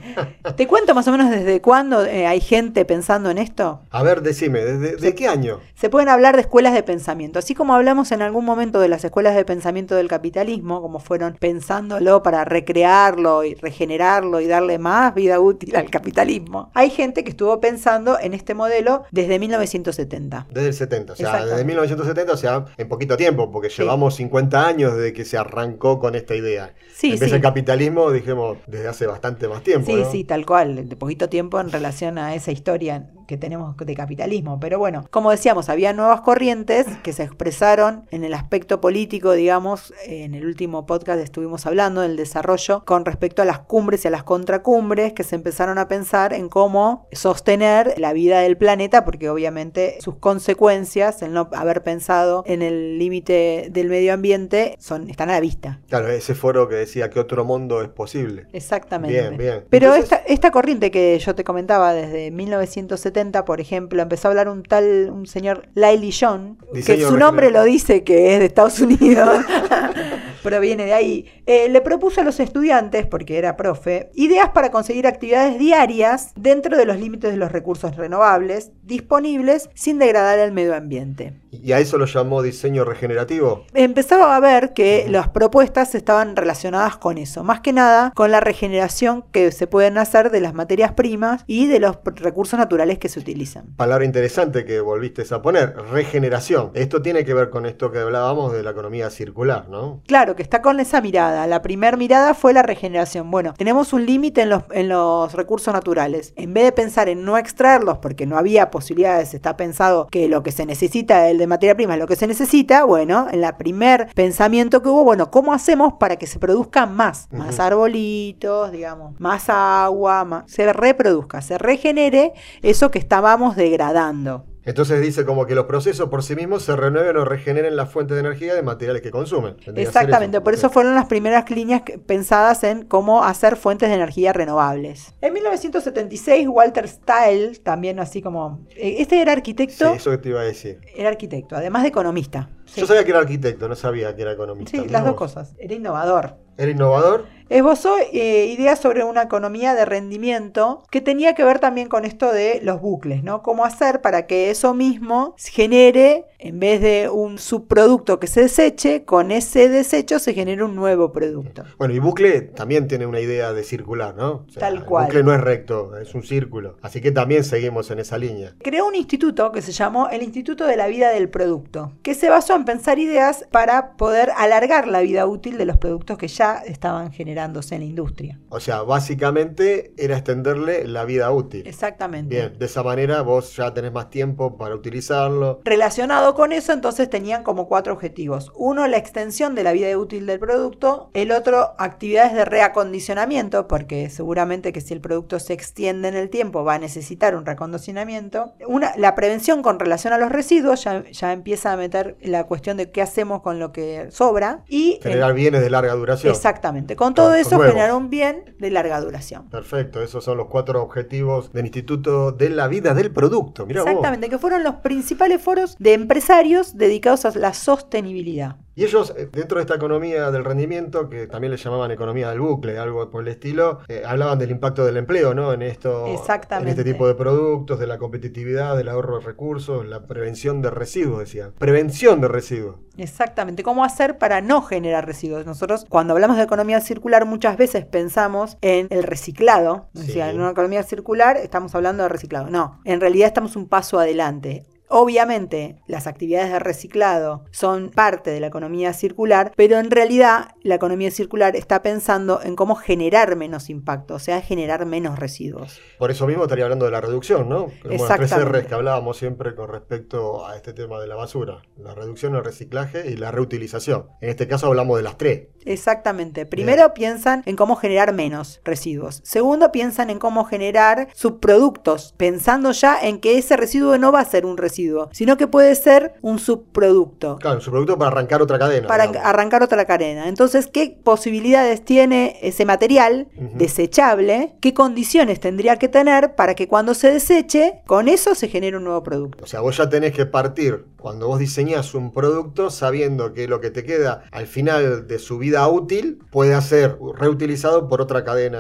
Te 0.56 0.68
cuento 0.68 0.94
más 0.94 1.08
o 1.08 1.12
menos 1.12 1.30
desde 1.30 1.62
cuándo 1.62 2.06
eh, 2.06 2.28
hay 2.28 2.42
gente 2.42 2.86
pensando 2.86 3.30
en 3.30 3.38
esto. 3.38 3.82
A 3.90 4.04
ver, 4.04 4.22
decime, 4.22 4.60
¿desde 4.60 4.96
de 4.98 5.16
qué 5.16 5.28
año? 5.28 5.60
Se 5.76 5.90
pueden 5.90 6.10
hablar 6.10 6.36
de 6.36 6.42
escuelas 6.42 6.74
de 6.74 6.84
pensamiento, 6.84 7.40
así 7.40 7.56
como 7.56 7.74
hablamos 7.74 8.12
en 8.12 8.22
algún 8.22 8.46
momento 8.46 8.80
de 8.80 8.88
las 8.88 9.04
escuelas 9.04 9.36
de 9.36 9.46
pensamiento 9.46 9.96
del 9.96 10.08
capitalismo, 10.08 10.82
como 10.82 11.00
fueron 11.00 11.36
pensándolo 11.40 12.24
para 12.24 12.46
recrearlo 12.46 13.44
y 13.44 13.56
regenerarlo 13.56 14.40
y 14.40 14.48
darle 14.48 14.78
más 14.78 15.14
vida 15.16 15.40
útil 15.40 15.76
al 15.76 15.90
capitalismo. 15.90 16.72
Hay 16.74 16.90
gente 16.90 17.24
que 17.24 17.32
estuvo 17.32 17.60
pensando 17.60 18.18
en 18.20 18.34
este 18.34 18.54
modelo 18.54 19.04
desde 19.12 19.40
1970. 19.40 20.48
Desde 20.52 20.68
el 20.68 20.74
70, 20.74 21.14
o 21.14 21.16
sea, 21.16 21.46
desde 21.46 21.66
1970, 21.66 22.34
o 22.34 22.38
sea, 22.38 22.66
en 22.78 22.88
poquito 22.88 23.18
tiempo, 23.18 23.52
porque 23.52 23.70
llevamos 23.70 24.16
50 24.16 24.68
años 24.68 24.96
desde 24.96 25.14
que 25.14 25.26
se 25.26 25.38
arrancó 25.38 26.00
con 26.00 26.16
esta 26.16 26.36
idea. 26.36 26.74
Sí, 26.94 27.14
en 27.14 27.20
vez 27.20 27.30
sí. 27.30 27.32
del 27.34 27.42
capitalismo, 27.42 28.12
dijimos, 28.12 28.58
desde 28.68 28.88
hace 28.88 29.08
bastante 29.08 29.48
más 29.48 29.64
tiempo. 29.64 29.91
Sí, 29.92 30.04
sí, 30.12 30.24
tal 30.24 30.46
cual, 30.46 30.88
de 30.88 30.96
poquito 30.96 31.30
tiempo 31.30 31.60
en 31.60 31.72
relación 31.72 32.18
a 32.18 32.36
esa 32.36 32.52
historia 32.52 33.10
que 33.32 33.38
tenemos 33.38 33.78
de 33.78 33.96
capitalismo. 33.96 34.60
Pero 34.60 34.78
bueno, 34.78 35.06
como 35.10 35.32
decíamos, 35.32 35.70
había 35.70 35.94
nuevas 35.94 36.20
corrientes 36.20 36.86
que 37.02 37.14
se 37.14 37.24
expresaron 37.24 38.06
en 38.12 38.26
el 38.26 38.34
aspecto 38.34 38.82
político, 38.82 39.32
digamos, 39.32 39.94
en 40.06 40.34
el 40.36 40.46
último 40.46 40.86
podcast 40.86 41.22
estuvimos 41.22 41.66
hablando 41.66 42.02
del 42.02 42.18
desarrollo 42.18 42.84
con 42.84 43.06
respecto 43.06 43.42
a 43.42 43.46
las 43.46 43.60
cumbres 43.60 44.04
y 44.04 44.10
a 44.10 44.12
las 44.12 44.24
contracumbres, 44.24 45.14
que 45.14 45.24
se 45.24 45.36
empezaron 45.36 45.78
a 45.78 45.88
pensar 45.88 46.34
en 46.34 46.50
cómo 46.50 47.08
sostener 47.14 47.94
la 47.98 48.12
vida 48.12 48.42
del 48.42 48.58
planeta, 48.58 49.06
porque 49.06 49.30
obviamente 49.30 49.96
sus 50.02 50.16
consecuencias, 50.16 51.22
el 51.22 51.32
no 51.32 51.50
haber 51.54 51.84
pensado 51.84 52.44
en 52.46 52.62
el 52.62 53.00
límite 53.00 53.70
del 53.72 53.88
medio 53.88 54.14
ambiente, 54.14 54.76
son, 54.78 55.10
están 55.10 55.30
a 55.30 55.34
la 55.34 55.40
vista. 55.40 55.80
Claro, 55.88 56.10
ese 56.10 56.36
foro 56.36 56.68
que 56.68 56.76
decía 56.76 57.10
que 57.10 57.22
otro 57.22 57.46
mundo 57.46 57.82
es 57.82 57.88
posible. 57.88 58.48
Exactamente. 58.52 59.22
Bien, 59.22 59.38
bien. 59.38 59.64
Pero 59.70 59.96
Entonces- 59.96 60.12
esta, 60.12 60.34
esta 60.34 60.52
corriente 60.52 60.92
que 60.92 61.18
yo 61.18 61.34
te 61.34 61.46
comentaba 61.46 61.94
desde 61.94 62.30
1970, 62.32 63.21
por 63.46 63.62
ejemplo, 63.62 64.02
empezó 64.02 64.28
a 64.28 64.32
hablar 64.32 64.50
un 64.50 64.64
tal, 64.64 65.10
un 65.12 65.28
señor 65.28 65.70
Lyle 65.76 66.12
John, 66.18 66.58
que 66.86 67.00
su 67.02 67.18
nombre 67.18 67.52
lo 67.52 67.64
dice 67.64 68.04
que 68.04 68.34
es 68.34 68.40
de 68.40 68.46
Estados 68.46 68.80
Unidos, 68.80 69.46
proviene 70.44 70.86
de 70.86 70.94
ahí. 70.94 71.26
Eh, 71.46 71.70
le 71.70 71.82
propuso 71.82 72.22
a 72.22 72.24
los 72.24 72.40
estudiantes, 72.40 73.06
porque 73.06 73.38
era 73.38 73.58
profe, 73.58 74.10
ideas 74.16 74.50
para 74.50 74.72
conseguir 74.72 75.08
actividades 75.08 75.60
diarias 75.60 76.32
dentro 76.36 76.78
de 76.78 76.86
los 76.86 76.98
límites 76.98 77.32
de 77.32 77.38
los 77.38 77.52
recursos 77.52 77.96
renovables 77.96 78.72
disponibles 78.84 79.70
sin 79.74 80.00
degradar 80.00 80.40
el 80.40 80.52
medio 80.52 80.76
ambiente. 80.76 81.41
Y 81.52 81.74
a 81.74 81.80
eso 81.80 81.98
lo 81.98 82.06
llamó 82.06 82.42
diseño 82.42 82.86
regenerativo. 82.86 83.66
Empezaba 83.74 84.36
a 84.36 84.40
ver 84.40 84.74
que 84.74 85.06
las 85.10 85.30
propuestas 85.30 85.96
estaban 85.96 86.36
relacionadas 86.36 86.98
con 86.98 87.18
eso, 87.18 87.44
más 87.44 87.60
que 87.62 87.74
nada 87.74 88.12
con 88.16 88.32
la 88.32 88.40
regeneración 88.40 89.24
que 89.32 89.52
se 89.52 89.68
pueden 89.68 89.98
hacer 89.98 90.32
de 90.32 90.42
las 90.42 90.54
materias 90.54 90.94
primas 90.94 91.44
y 91.48 91.68
de 91.68 91.80
los 91.80 91.98
recursos 92.04 92.58
naturales 92.58 93.00
que 93.00 93.10
se 93.10 93.20
utilizan. 93.20 93.68
Palabra 93.76 94.06
interesante 94.06 94.66
que 94.66 94.82
volviste 94.82 95.22
a 95.32 95.42
poner, 95.42 95.76
regeneración. 95.92 96.72
Esto 96.74 97.02
tiene 97.02 97.24
que 97.24 97.34
ver 97.34 97.50
con 97.50 97.66
esto 97.66 97.92
que 97.92 98.00
hablábamos 98.00 98.54
de 98.54 98.64
la 98.64 98.72
economía 98.72 99.10
circular, 99.10 99.70
¿no? 99.70 100.02
Claro, 100.08 100.36
que 100.36 100.44
está 100.44 100.62
con 100.62 100.80
esa 100.80 101.02
mirada. 101.02 101.46
La 101.48 101.62
primera 101.62 101.96
mirada 101.96 102.34
fue 102.34 102.54
la 102.54 102.64
regeneración. 102.64 103.30
Bueno, 103.30 103.54
tenemos 103.56 103.94
un 103.94 104.06
límite 104.06 104.42
en 104.42 104.50
los, 104.50 104.64
en 104.72 104.90
los 104.90 105.34
recursos 105.34 105.74
naturales. 105.74 106.34
En 106.36 106.54
vez 106.54 106.64
de 106.64 106.72
pensar 106.72 107.10
en 107.10 107.24
no 107.24 107.38
extraerlos 107.38 108.00
porque 108.00 108.26
no 108.26 108.38
había 108.38 108.72
posibilidades, 108.72 109.34
está 109.34 109.58
pensado 109.58 110.08
que 110.10 110.28
lo 110.28 110.44
que 110.44 110.52
se 110.52 110.66
necesita, 110.66 111.30
el 111.30 111.41
de 111.42 111.48
materia 111.48 111.76
prima, 111.76 111.94
es 111.96 112.00
lo 112.00 112.08
que 112.08 112.16
se 112.16 112.28
necesita. 112.28 112.84
Bueno, 112.86 113.28
en 113.32 113.42
la 113.42 113.58
primer 113.58 114.08
pensamiento 114.14 114.82
que 114.82 114.90
hubo, 114.90 115.04
bueno, 115.04 115.32
¿cómo 115.32 115.54
hacemos 115.54 115.94
para 115.94 116.16
que 116.18 116.28
se 116.28 116.40
produzca 116.40 116.86
más? 116.86 117.28
Más 117.32 117.60
arbolitos, 117.60 118.72
digamos, 118.72 119.20
más 119.20 119.50
agua, 119.50 120.24
más- 120.24 120.44
se 120.52 120.72
reproduzca, 120.72 121.42
se 121.42 121.58
regenere 121.58 122.34
eso 122.62 122.92
que 122.92 123.00
estábamos 123.00 123.56
degradando. 123.56 124.46
Entonces 124.64 125.02
dice 125.02 125.26
como 125.26 125.46
que 125.48 125.56
los 125.56 125.66
procesos 125.66 126.10
por 126.10 126.24
sí 126.24 126.36
mismos 126.36 126.64
se 126.64 126.76
renueven 126.76 127.18
o 127.18 127.26
regeneren 127.26 127.76
las 127.76 127.90
fuentes 127.92 128.16
de 128.16 128.22
energía 128.22 128.54
de 128.54 128.62
materiales 128.62 129.02
que 129.02 129.10
consumen. 129.12 129.56
Exactamente, 129.76 130.40
por 130.42 130.54
eso 130.54 130.68
Sí. 130.68 130.74
fueron 130.74 130.94
las 130.96 131.06
primeras 131.06 131.50
líneas 131.50 131.82
pensadas 132.06 132.64
en 132.64 132.86
cómo 132.86 133.24
hacer 133.24 133.56
fuentes 133.56 133.90
de 133.90 133.96
energía 133.96 134.34
renovables. 134.34 135.16
En 135.22 135.34
1976, 135.34 136.48
Walter 136.48 136.88
Style, 136.88 137.60
también 137.64 138.00
así 138.00 138.22
como... 138.22 138.60
eh, 138.76 138.98
Este 139.00 139.22
era 139.22 139.32
Sí, 139.32 139.38
arquitecto, 139.38 139.94
eso 139.94 140.12
que 140.12 140.18
te 140.20 140.30
iba 140.30 140.42
a 140.42 140.44
decir. 140.44 140.80
era 140.96 141.10
arquitecto, 141.10 141.56
además 141.56 141.82
de 141.84 141.90
economista. 141.90 142.50
Sí, 142.74 142.82
Yo 142.82 142.88
sabía 142.88 143.04
que 143.04 143.12
era 143.12 143.20
arquitecto, 143.20 143.68
no 143.68 143.76
sabía 143.76 144.16
que 144.16 144.22
era 144.22 144.32
economista. 144.34 144.72
Sí, 144.72 144.88
las 144.88 145.02
dos 145.04 145.12
vos. 145.12 145.20
cosas. 145.20 145.54
Era 145.58 145.74
innovador. 145.74 146.38
Era 146.58 146.72
innovador. 146.72 147.26
Esbozó 147.50 147.96
eh, 148.14 148.46
ideas 148.46 148.80
sobre 148.80 149.04
una 149.04 149.24
economía 149.24 149.74
de 149.74 149.84
rendimiento 149.84 150.84
que 150.90 151.02
tenía 151.02 151.34
que 151.36 151.44
ver 151.44 151.60
también 151.60 151.90
con 151.90 152.06
esto 152.06 152.32
de 152.32 152.62
los 152.64 152.80
bucles, 152.80 153.24
¿no? 153.24 153.42
Cómo 153.42 153.66
hacer 153.66 154.00
para 154.00 154.26
que 154.26 154.52
eso 154.52 154.74
mismo 154.74 155.36
genere, 155.38 156.26
en 156.40 156.60
vez 156.60 156.80
de 156.80 157.10
un 157.10 157.38
subproducto 157.40 158.20
que 158.20 158.28
se 158.28 158.42
deseche, 158.42 159.04
con 159.04 159.32
ese 159.32 159.68
desecho 159.68 160.18
se 160.20 160.34
genere 160.34 160.64
un 160.64 160.76
nuevo 160.76 161.12
producto. 161.12 161.64
Bueno, 161.78 161.94
y 161.94 162.00
bucle 162.00 162.42
también 162.42 162.88
tiene 162.88 163.06
una 163.06 163.20
idea 163.20 163.52
de 163.52 163.64
circular, 163.64 164.16
¿no? 164.16 164.46
O 164.48 164.52
sea, 164.52 164.62
Tal 164.62 164.76
el 164.78 164.86
cual. 164.86 165.06
bucle 165.06 165.24
no 165.24 165.34
es 165.34 165.42
recto, 165.42 165.98
es 165.98 166.16
un 166.16 166.24
círculo. 166.24 166.78
Así 166.82 167.02
que 167.02 167.12
también 167.12 167.44
seguimos 167.44 167.92
en 167.92 168.00
esa 168.00 168.18
línea. 168.18 168.54
Creó 168.62 168.88
un 168.88 168.96
instituto 168.96 169.52
que 169.52 169.62
se 169.62 169.74
llamó 169.74 170.08
el 170.10 170.24
Instituto 170.24 170.66
de 170.68 170.78
la 170.78 170.88
Vida 170.88 171.10
del 171.10 171.28
Producto, 171.30 171.92
que 172.02 172.14
se 172.14 172.30
basó 172.30 172.56
en 172.56 172.61
pensar 172.66 173.00
ideas 173.00 173.46
para 173.52 173.94
poder 173.94 174.32
alargar 174.38 174.88
la 174.88 175.02
vida 175.02 175.26
útil 175.26 175.58
de 175.58 175.66
los 175.66 175.78
productos 175.78 176.18
que 176.18 176.28
ya 176.28 176.58
estaban 176.66 177.12
generándose 177.12 177.76
en 177.76 177.82
la 177.82 177.88
industria. 177.88 178.40
O 178.50 178.60
sea, 178.60 178.82
básicamente 178.82 179.94
era 179.98 180.16
extenderle 180.16 180.88
la 180.88 181.06
vida 181.06 181.32
útil. 181.32 181.68
Exactamente. 181.68 182.36
Bien, 182.36 182.58
de 182.58 182.66
esa 182.66 182.84
manera 182.84 183.22
vos 183.22 183.56
ya 183.56 183.74
tenés 183.74 183.92
más 183.92 184.10
tiempo 184.10 184.58
para 184.58 184.76
utilizarlo. 184.76 185.62
Relacionado 185.64 186.36
con 186.36 186.52
eso, 186.52 186.74
entonces 186.74 187.10
tenían 187.10 187.44
como 187.44 187.68
cuatro 187.68 187.94
objetivos. 187.94 188.52
Uno, 188.56 188.88
la 188.88 188.98
extensión 188.98 189.56
de 189.56 189.64
la 189.64 189.72
vida 189.72 189.98
útil 189.98 190.26
del 190.26 190.40
producto. 190.40 191.10
El 191.14 191.32
otro, 191.32 191.74
actividades 191.78 192.34
de 192.34 192.46
reacondicionamiento, 192.46 193.68
porque 193.68 194.10
seguramente 194.10 194.74
que 194.74 194.82
si 194.82 194.94
el 194.94 195.02
producto 195.02 195.40
se 195.40 195.54
extiende 195.54 196.08
en 196.08 196.16
el 196.16 196.30
tiempo 196.30 196.64
va 196.64 196.76
a 196.76 196.80
necesitar 196.80 197.36
un 197.36 197.46
reacondicionamiento. 197.46 198.54
Una, 198.68 198.94
la 198.98 199.16
prevención 199.16 199.62
con 199.62 199.80
relación 199.80 200.14
a 200.14 200.18
los 200.18 200.32
residuos, 200.32 200.84
ya, 200.84 201.04
ya 201.12 201.34
empieza 201.34 201.72
a 201.72 201.78
meter 201.78 202.18
la 202.22 202.46
cuestión 202.52 202.76
de 202.76 202.92
qué 202.92 203.02
hacemos 203.02 203.42
con 203.42 203.60
lo 203.60 203.72
que 203.72 204.12
sobra. 204.12 204.66
Y 204.68 204.96
el- 204.96 205.04
Generar 205.04 205.34
bienes 205.34 205.62
de 205.62 205.70
larga 205.70 205.94
duración. 205.94 206.34
Exactamente. 206.34 206.98
Con 206.98 207.14
todo 207.14 207.34
eso 207.34 207.56
nuevos. 207.56 207.68
generar 207.74 207.96
un 207.96 208.10
bien 208.10 208.56
de 208.60 208.70
larga 208.72 209.00
duración. 209.00 209.50
Perfecto, 209.50 210.04
esos 210.04 210.22
son 210.26 210.36
los 210.38 210.48
cuatro 210.48 210.84
objetivos 210.84 211.54
del 211.54 211.64
Instituto 211.68 212.34
de 212.34 212.50
la 212.50 212.68
Vida 212.68 212.94
del 212.94 213.10
Producto. 213.12 213.66
Mirá 213.66 213.84
vos. 213.84 213.90
Exactamente, 213.90 214.28
que 214.28 214.38
fueron 214.38 214.66
los 214.66 214.76
principales 214.76 215.42
foros 215.42 215.78
de 215.80 215.94
empresarios 215.94 216.76
dedicados 216.76 217.24
a 217.24 217.32
la 217.40 217.54
sostenibilidad. 217.54 218.58
Y 218.82 218.86
ellos, 218.86 219.14
eh, 219.16 219.30
dentro 219.32 219.58
de 219.60 219.62
esta 219.62 219.76
economía 219.76 220.32
del 220.32 220.44
rendimiento, 220.44 221.08
que 221.08 221.28
también 221.28 221.52
le 221.52 221.58
llamaban 221.58 221.92
economía 221.92 222.32
del 222.32 222.40
bucle, 222.40 222.80
algo 222.80 223.12
por 223.12 223.22
el 223.22 223.28
estilo, 223.28 223.78
eh, 223.88 224.02
hablaban 224.04 224.40
del 224.40 224.50
impacto 224.50 224.84
del 224.84 224.98
empleo, 224.98 225.36
¿no? 225.36 225.54
En 225.54 225.62
esto, 225.62 226.08
en 226.08 226.68
este 226.68 226.84
tipo 226.84 227.08
de 227.08 227.14
productos, 227.14 227.78
de 227.78 227.86
la 227.86 228.00
competitividad, 228.00 228.76
del 228.76 228.90
ahorro 228.90 229.20
de 229.20 229.26
recursos, 229.26 229.86
la 229.86 230.08
prevención 230.08 230.64
de 230.64 230.72
residuos, 230.72 231.20
decían. 231.20 231.54
Prevención 231.60 232.22
de 232.22 232.28
residuos. 232.28 232.78
Exactamente, 232.98 233.62
cómo 233.62 233.84
hacer 233.86 234.18
para 234.18 234.42
no 234.42 234.64
generar 234.64 235.06
residuos. 235.06 235.46
Nosotros 235.46 235.86
cuando 235.88 236.14
hablamos 236.14 236.38
de 236.38 236.44
economía 236.44 236.82
circular 236.82 237.26
muchas 237.26 237.58
veces 237.58 237.86
pensamos 237.86 238.58
en 238.62 238.88
el 238.90 239.04
reciclado. 239.04 239.90
O 239.96 240.00
Sí. 240.00 240.14
sea, 240.14 240.32
en 240.32 240.40
una 240.40 240.50
economía 240.52 240.82
circular 240.82 241.38
estamos 241.38 241.76
hablando 241.76 242.02
de 242.02 242.10
reciclado. 242.10 242.50
No, 242.50 242.82
en 242.84 243.00
realidad 243.00 243.28
estamos 243.28 243.56
un 243.56 243.68
paso 243.70 244.00
adelante. 244.00 244.66
Obviamente, 244.94 245.78
las 245.88 246.06
actividades 246.06 246.52
de 246.52 246.60
reciclado 246.60 247.46
son 247.52 247.92
parte 247.92 248.30
de 248.30 248.42
la 248.42 248.48
economía 248.48 248.92
circular, 248.92 249.54
pero 249.56 249.80
en 249.80 249.90
realidad 249.90 250.50
la 250.64 250.76
economía 250.76 251.12
circular 251.12 251.56
está 251.56 251.82
pensando 251.82 252.42
en 252.44 252.58
cómo 252.58 252.76
generar 252.76 253.38
menos 253.38 253.70
impacto, 253.70 254.16
o 254.16 254.20
sea, 254.20 254.42
generar 254.42 254.86
menos 254.86 255.18
residuos. 255.18 255.80
Por 255.98 256.12
eso 256.12 256.28
mismo 256.28 256.44
estaría 256.44 256.66
hablando 256.66 256.84
de 256.84 256.92
la 256.92 257.00
reducción, 257.00 257.48
¿no? 257.48 257.68
Como 257.82 258.06
las 258.06 258.18
tres. 258.18 258.46
R's 258.46 258.68
que 258.68 258.74
hablábamos 258.74 259.16
siempre 259.16 259.56
con 259.56 259.70
respecto 259.70 260.46
a 260.46 260.58
este 260.58 260.74
tema 260.74 261.00
de 261.00 261.08
la 261.08 261.16
basura. 261.16 261.62
La 261.78 261.96
reducción, 261.96 262.36
el 262.36 262.44
reciclaje 262.44 263.10
y 263.10 263.16
la 263.16 263.32
reutilización. 263.32 264.08
En 264.20 264.30
este 264.30 264.50
caso 264.50 264.68
hablamos 264.68 264.98
de 264.98 265.04
las 265.04 265.18
tres. 265.18 265.48
Exactamente. 265.64 266.46
Primero 266.46 266.94
piensan 266.94 267.44
en 267.46 267.56
cómo 267.56 267.78
generar 267.78 268.14
menos 268.14 268.60
residuos. 268.66 269.22
Segundo, 269.24 269.72
piensan 269.72 270.10
en 270.10 270.20
cómo 270.20 270.44
generar 270.44 271.08
subproductos, 271.14 272.14
pensando 272.18 272.72
ya 272.72 273.00
en 273.00 273.22
que 273.22 273.38
ese 273.38 273.56
residuo 273.56 273.98
no 273.98 274.12
va 274.12 274.20
a 274.20 274.26
ser 274.26 274.46
un 274.46 274.58
residuo, 274.58 274.81
sino 275.12 275.38
que 275.38 275.48
puede 275.48 275.76
ser 275.76 276.14
un 276.22 276.40
subproducto. 276.40 277.38
Claro, 277.38 277.62
su 277.62 277.72
producto 277.72 277.98
para 277.98 278.12
arrancar 278.12 278.42
otra 278.42 278.58
cadena. 278.60 278.88
Para 278.88 279.08
digamos. 279.08 279.28
arrancar 279.28 279.64
otra 279.64 279.86
cadena. 279.86 280.28
Entonces, 280.28 280.68
¿qué 280.68 280.98
posibilidades 281.04 281.84
tiene 281.84 282.38
ese 282.42 282.66
material 282.66 283.28
desechable? 283.56 284.56
¿Qué 284.62 284.74
condiciones 284.74 285.40
tendría 285.40 285.78
que 285.78 285.88
tener 285.88 286.36
para 286.36 286.56
que 286.56 286.68
cuando 286.68 286.94
se 286.94 287.12
deseche, 287.12 287.82
con 287.86 288.08
eso 288.08 288.36
se 288.36 288.48
genere 288.48 288.78
un 288.78 288.84
nuevo 288.84 289.04
producto? 289.04 289.44
O 289.44 289.48
sea, 289.48 289.62
vos 289.62 289.78
ya 289.78 289.90
tenés 289.90 290.14
que 290.14 290.26
partir 290.26 290.86
cuando 291.02 291.28
vos 291.28 291.40
diseñás 291.40 291.96
un 291.96 292.12
producto 292.12 292.70
sabiendo 292.70 293.34
que 293.34 293.48
lo 293.48 293.60
que 293.60 293.72
te 293.72 293.84
queda 293.84 294.24
al 294.32 294.46
final 294.46 295.08
de 295.08 295.20
su 295.20 295.40
vida 295.40 295.68
útil 295.68 296.20
puede 296.30 296.60
ser 296.62 296.98
reutilizado 297.18 297.90
por 297.90 298.02
otra 298.02 298.24
cadena 298.24 298.60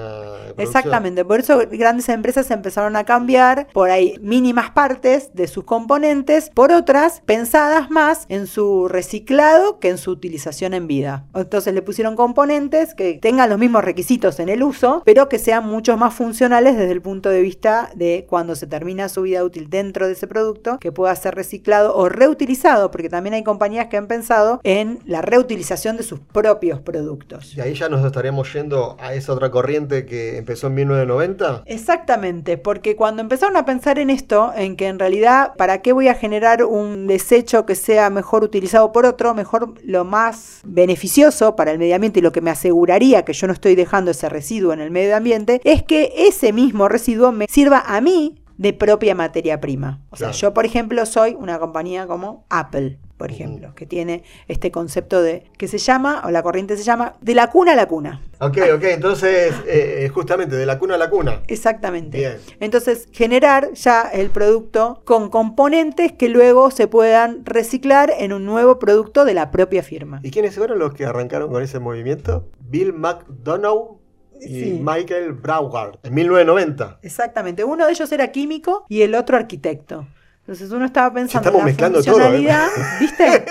de. 0.55 0.63
Exactamente, 0.63 1.23
por 1.23 1.39
eso 1.39 1.61
grandes 1.71 2.09
empresas 2.09 2.49
empezaron 2.51 2.95
a 2.95 3.05
cambiar 3.05 3.67
por 3.73 3.91
ahí 3.91 4.17
mínimas 4.21 4.71
partes 4.71 5.29
de 5.33 5.47
sus 5.47 5.63
componentes 5.63 6.49
por 6.49 6.71
otras 6.71 7.21
pensadas 7.25 7.91
más 7.91 8.25
en 8.27 8.47
su 8.47 8.87
reciclado 8.87 9.79
que 9.79 9.89
en 9.89 9.97
su 9.97 10.11
utilización 10.11 10.73
en 10.73 10.87
vida. 10.87 11.25
Entonces 11.35 11.73
le 11.73 11.81
pusieron 11.81 12.15
componentes 12.15 12.95
que 12.95 13.19
tengan 13.21 13.49
los 13.49 13.59
mismos 13.59 13.83
requisitos 13.83 14.39
en 14.39 14.49
el 14.49 14.63
uso, 14.63 15.03
pero 15.05 15.29
que 15.29 15.37
sean 15.37 15.67
mucho 15.67 15.95
más 15.95 16.13
funcionales 16.13 16.75
desde 16.75 16.91
el 16.91 17.01
punto 17.01 17.29
de 17.29 17.41
vista 17.41 17.91
de 17.95 18.25
cuando 18.27 18.55
se 18.55 18.65
termina 18.65 19.09
su 19.09 19.21
vida 19.21 19.43
útil 19.43 19.69
dentro 19.69 20.07
de 20.07 20.13
ese 20.13 20.27
producto, 20.27 20.79
que 20.79 20.91
pueda 20.91 21.15
ser 21.15 21.35
reciclado 21.35 21.95
o 21.95 22.09
reutilizado 22.09 22.30
reutilizado, 22.31 22.91
porque 22.91 23.09
también 23.09 23.33
hay 23.33 23.43
compañías 23.43 23.87
que 23.87 23.97
han 23.97 24.07
pensado 24.07 24.61
en 24.63 24.99
la 25.05 25.21
reutilización 25.21 25.97
de 25.97 26.03
sus 26.03 26.19
propios 26.19 26.79
productos. 26.79 27.55
Y 27.55 27.61
ahí 27.61 27.73
ya 27.73 27.89
nos 27.89 28.05
estaríamos 28.05 28.51
yendo 28.53 28.95
a 28.99 29.13
esa 29.13 29.33
otra 29.33 29.51
corriente 29.51 30.05
que 30.05 30.37
empezó 30.37 30.67
en 30.67 30.75
1990. 30.75 31.63
Exactamente, 31.65 32.57
porque 32.57 32.95
cuando 32.95 33.21
empezaron 33.21 33.57
a 33.57 33.65
pensar 33.65 33.99
en 33.99 34.09
esto, 34.09 34.53
en 34.55 34.75
que 34.75 34.87
en 34.87 34.97
realidad, 34.97 35.53
¿para 35.57 35.81
qué 35.81 35.91
voy 35.91 36.07
a 36.07 36.15
generar 36.15 36.63
un 36.63 37.07
desecho 37.07 37.65
que 37.65 37.75
sea 37.75 38.09
mejor 38.09 38.43
utilizado 38.43 38.91
por 38.91 39.05
otro? 39.05 39.33
Mejor 39.33 39.73
lo 39.83 40.05
más 40.05 40.61
beneficioso 40.63 41.55
para 41.55 41.71
el 41.71 41.79
medio 41.79 41.95
ambiente 41.95 42.19
y 42.19 42.23
lo 42.23 42.31
que 42.31 42.41
me 42.41 42.49
aseguraría 42.51 43.25
que 43.25 43.33
yo 43.33 43.47
no 43.47 43.53
estoy 43.53 43.75
dejando 43.75 44.11
ese 44.11 44.29
residuo 44.29 44.71
en 44.73 44.79
el 44.79 44.91
medio 44.91 45.17
ambiente, 45.17 45.59
es 45.65 45.83
que 45.83 46.13
ese 46.15 46.53
mismo 46.53 46.87
residuo 46.87 47.31
me 47.31 47.47
sirva 47.49 47.83
a 47.85 47.99
mí 47.99 48.40
de 48.61 48.73
propia 48.73 49.15
materia 49.15 49.59
prima. 49.59 50.01
O 50.11 50.15
sea, 50.15 50.29
yo, 50.29 50.53
por 50.53 50.67
ejemplo, 50.67 51.03
soy 51.07 51.33
una 51.33 51.57
compañía 51.57 52.05
como 52.05 52.45
Apple, 52.51 52.99
por 53.17 53.31
ejemplo, 53.31 53.73
que 53.73 53.87
tiene 53.87 54.23
este 54.47 54.69
concepto 54.69 55.19
de, 55.23 55.45
que 55.57 55.67
se 55.67 55.79
llama, 55.79 56.21
o 56.25 56.29
la 56.29 56.43
corriente 56.43 56.77
se 56.77 56.83
llama, 56.83 57.13
de 57.21 57.33
la 57.33 57.49
cuna 57.49 57.71
a 57.71 57.75
la 57.75 57.87
cuna. 57.87 58.21
Ok, 58.39 58.59
ok, 58.75 58.83
entonces 58.83 59.51
eh, 59.65 60.07
justamente 60.13 60.55
de 60.55 60.67
la 60.67 60.77
cuna 60.77 60.93
a 60.93 60.97
la 60.99 61.09
cuna. 61.09 61.41
Exactamente. 61.47 62.19
Bien. 62.19 62.37
Entonces, 62.59 63.07
generar 63.11 63.73
ya 63.73 64.03
el 64.03 64.29
producto 64.29 65.01
con 65.05 65.31
componentes 65.31 66.11
que 66.11 66.29
luego 66.29 66.69
se 66.69 66.85
puedan 66.85 67.43
reciclar 67.43 68.13
en 68.15 68.31
un 68.31 68.45
nuevo 68.45 68.77
producto 68.77 69.25
de 69.25 69.33
la 69.33 69.49
propia 69.49 69.81
firma. 69.81 70.19
¿Y 70.21 70.29
quiénes 70.29 70.53
fueron 70.53 70.77
los 70.77 70.93
que 70.93 71.05
arrancaron 71.05 71.49
con 71.49 71.63
ese 71.63 71.79
movimiento? 71.79 72.47
Bill 72.59 72.93
McDonough 72.93 74.00
y 74.41 74.47
Sí. 74.63 74.79
Michael 74.83 75.33
Brauard 75.33 75.99
en 76.03 76.13
1990. 76.15 76.99
Exactamente. 77.03 77.63
Uno 77.63 77.85
de 77.85 77.91
ellos 77.91 78.11
era 78.11 78.31
químico 78.31 78.85
y 78.89 79.03
el 79.03 79.15
otro 79.15 79.37
arquitecto. 79.37 80.07
Entonces 80.39 80.71
uno 80.71 80.85
estaba 80.85 81.13
pensando 81.13 81.47
estamos 81.49 81.59
en 81.59 81.59
la 81.59 81.65
mezclando 81.65 82.03
todo, 82.03 82.33
¿eh? 82.33 82.47
¿viste? 82.99 83.45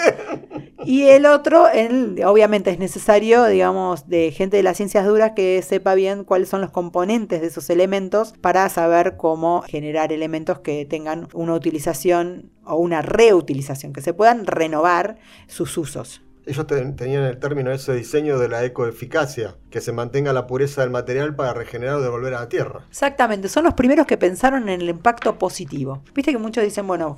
Y 0.85 1.05
el 1.05 1.25
otro, 1.25 1.69
en- 1.73 2.17
obviamente 2.25 2.71
es 2.71 2.79
necesario, 2.81 3.45
digamos, 3.47 4.09
de 4.09 4.33
gente 4.33 4.57
de 4.57 4.65
las 4.65 4.77
ciencias 4.77 5.07
duras 5.07 5.33
que 5.37 5.63
sepa 5.63 5.95
bien 5.95 6.25
cuáles 6.25 6.49
son 6.49 6.61
los 6.61 6.71
componentes 6.71 7.41
de 7.43 7.47
esos 7.47 7.71
elementos 7.71 8.35
para 8.41 8.69
saber 8.69 9.17
cómo 9.17 9.63
generar 9.69 10.13
elementos 10.13 10.59
que 10.61 10.85
tengan 10.85 11.29
una 11.33 11.55
utilización 11.55 12.51
o 12.65 12.75
una 12.77 13.03
reutilización, 13.03 13.93
que 13.93 14.01
se 14.03 14.13
puedan 14.13 14.45
renovar 14.47 15.17
sus 15.47 15.79
usos. 15.79 16.23
Ellos 16.51 16.67
ten- 16.67 16.97
tenían 16.97 17.23
el 17.23 17.39
término 17.39 17.71
ese 17.71 17.93
diseño 17.95 18.39
de 18.39 18.49
la 18.49 18.65
ecoeficacia, 18.65 19.55
que 19.71 19.81
se 19.81 19.93
mantenga 19.93 20.33
la 20.33 20.47
pureza 20.49 20.81
del 20.81 20.91
material 20.91 21.37
para 21.37 21.55
regenerar 21.55 21.95
o 21.97 22.01
devolver 22.01 22.35
a 22.35 22.41
la 22.41 22.49
tierra. 22.49 22.81
Exactamente, 22.91 23.49
son 23.49 23.65
los 23.65 23.75
primeros 23.75 24.07
que 24.07 24.19
pensaron 24.19 24.69
en 24.69 24.81
el 24.81 24.89
impacto 24.89 25.39
positivo. 25.39 26.03
Viste 26.15 26.33
que 26.33 26.39
muchos 26.39 26.65
dicen, 26.65 26.87
bueno, 26.87 27.17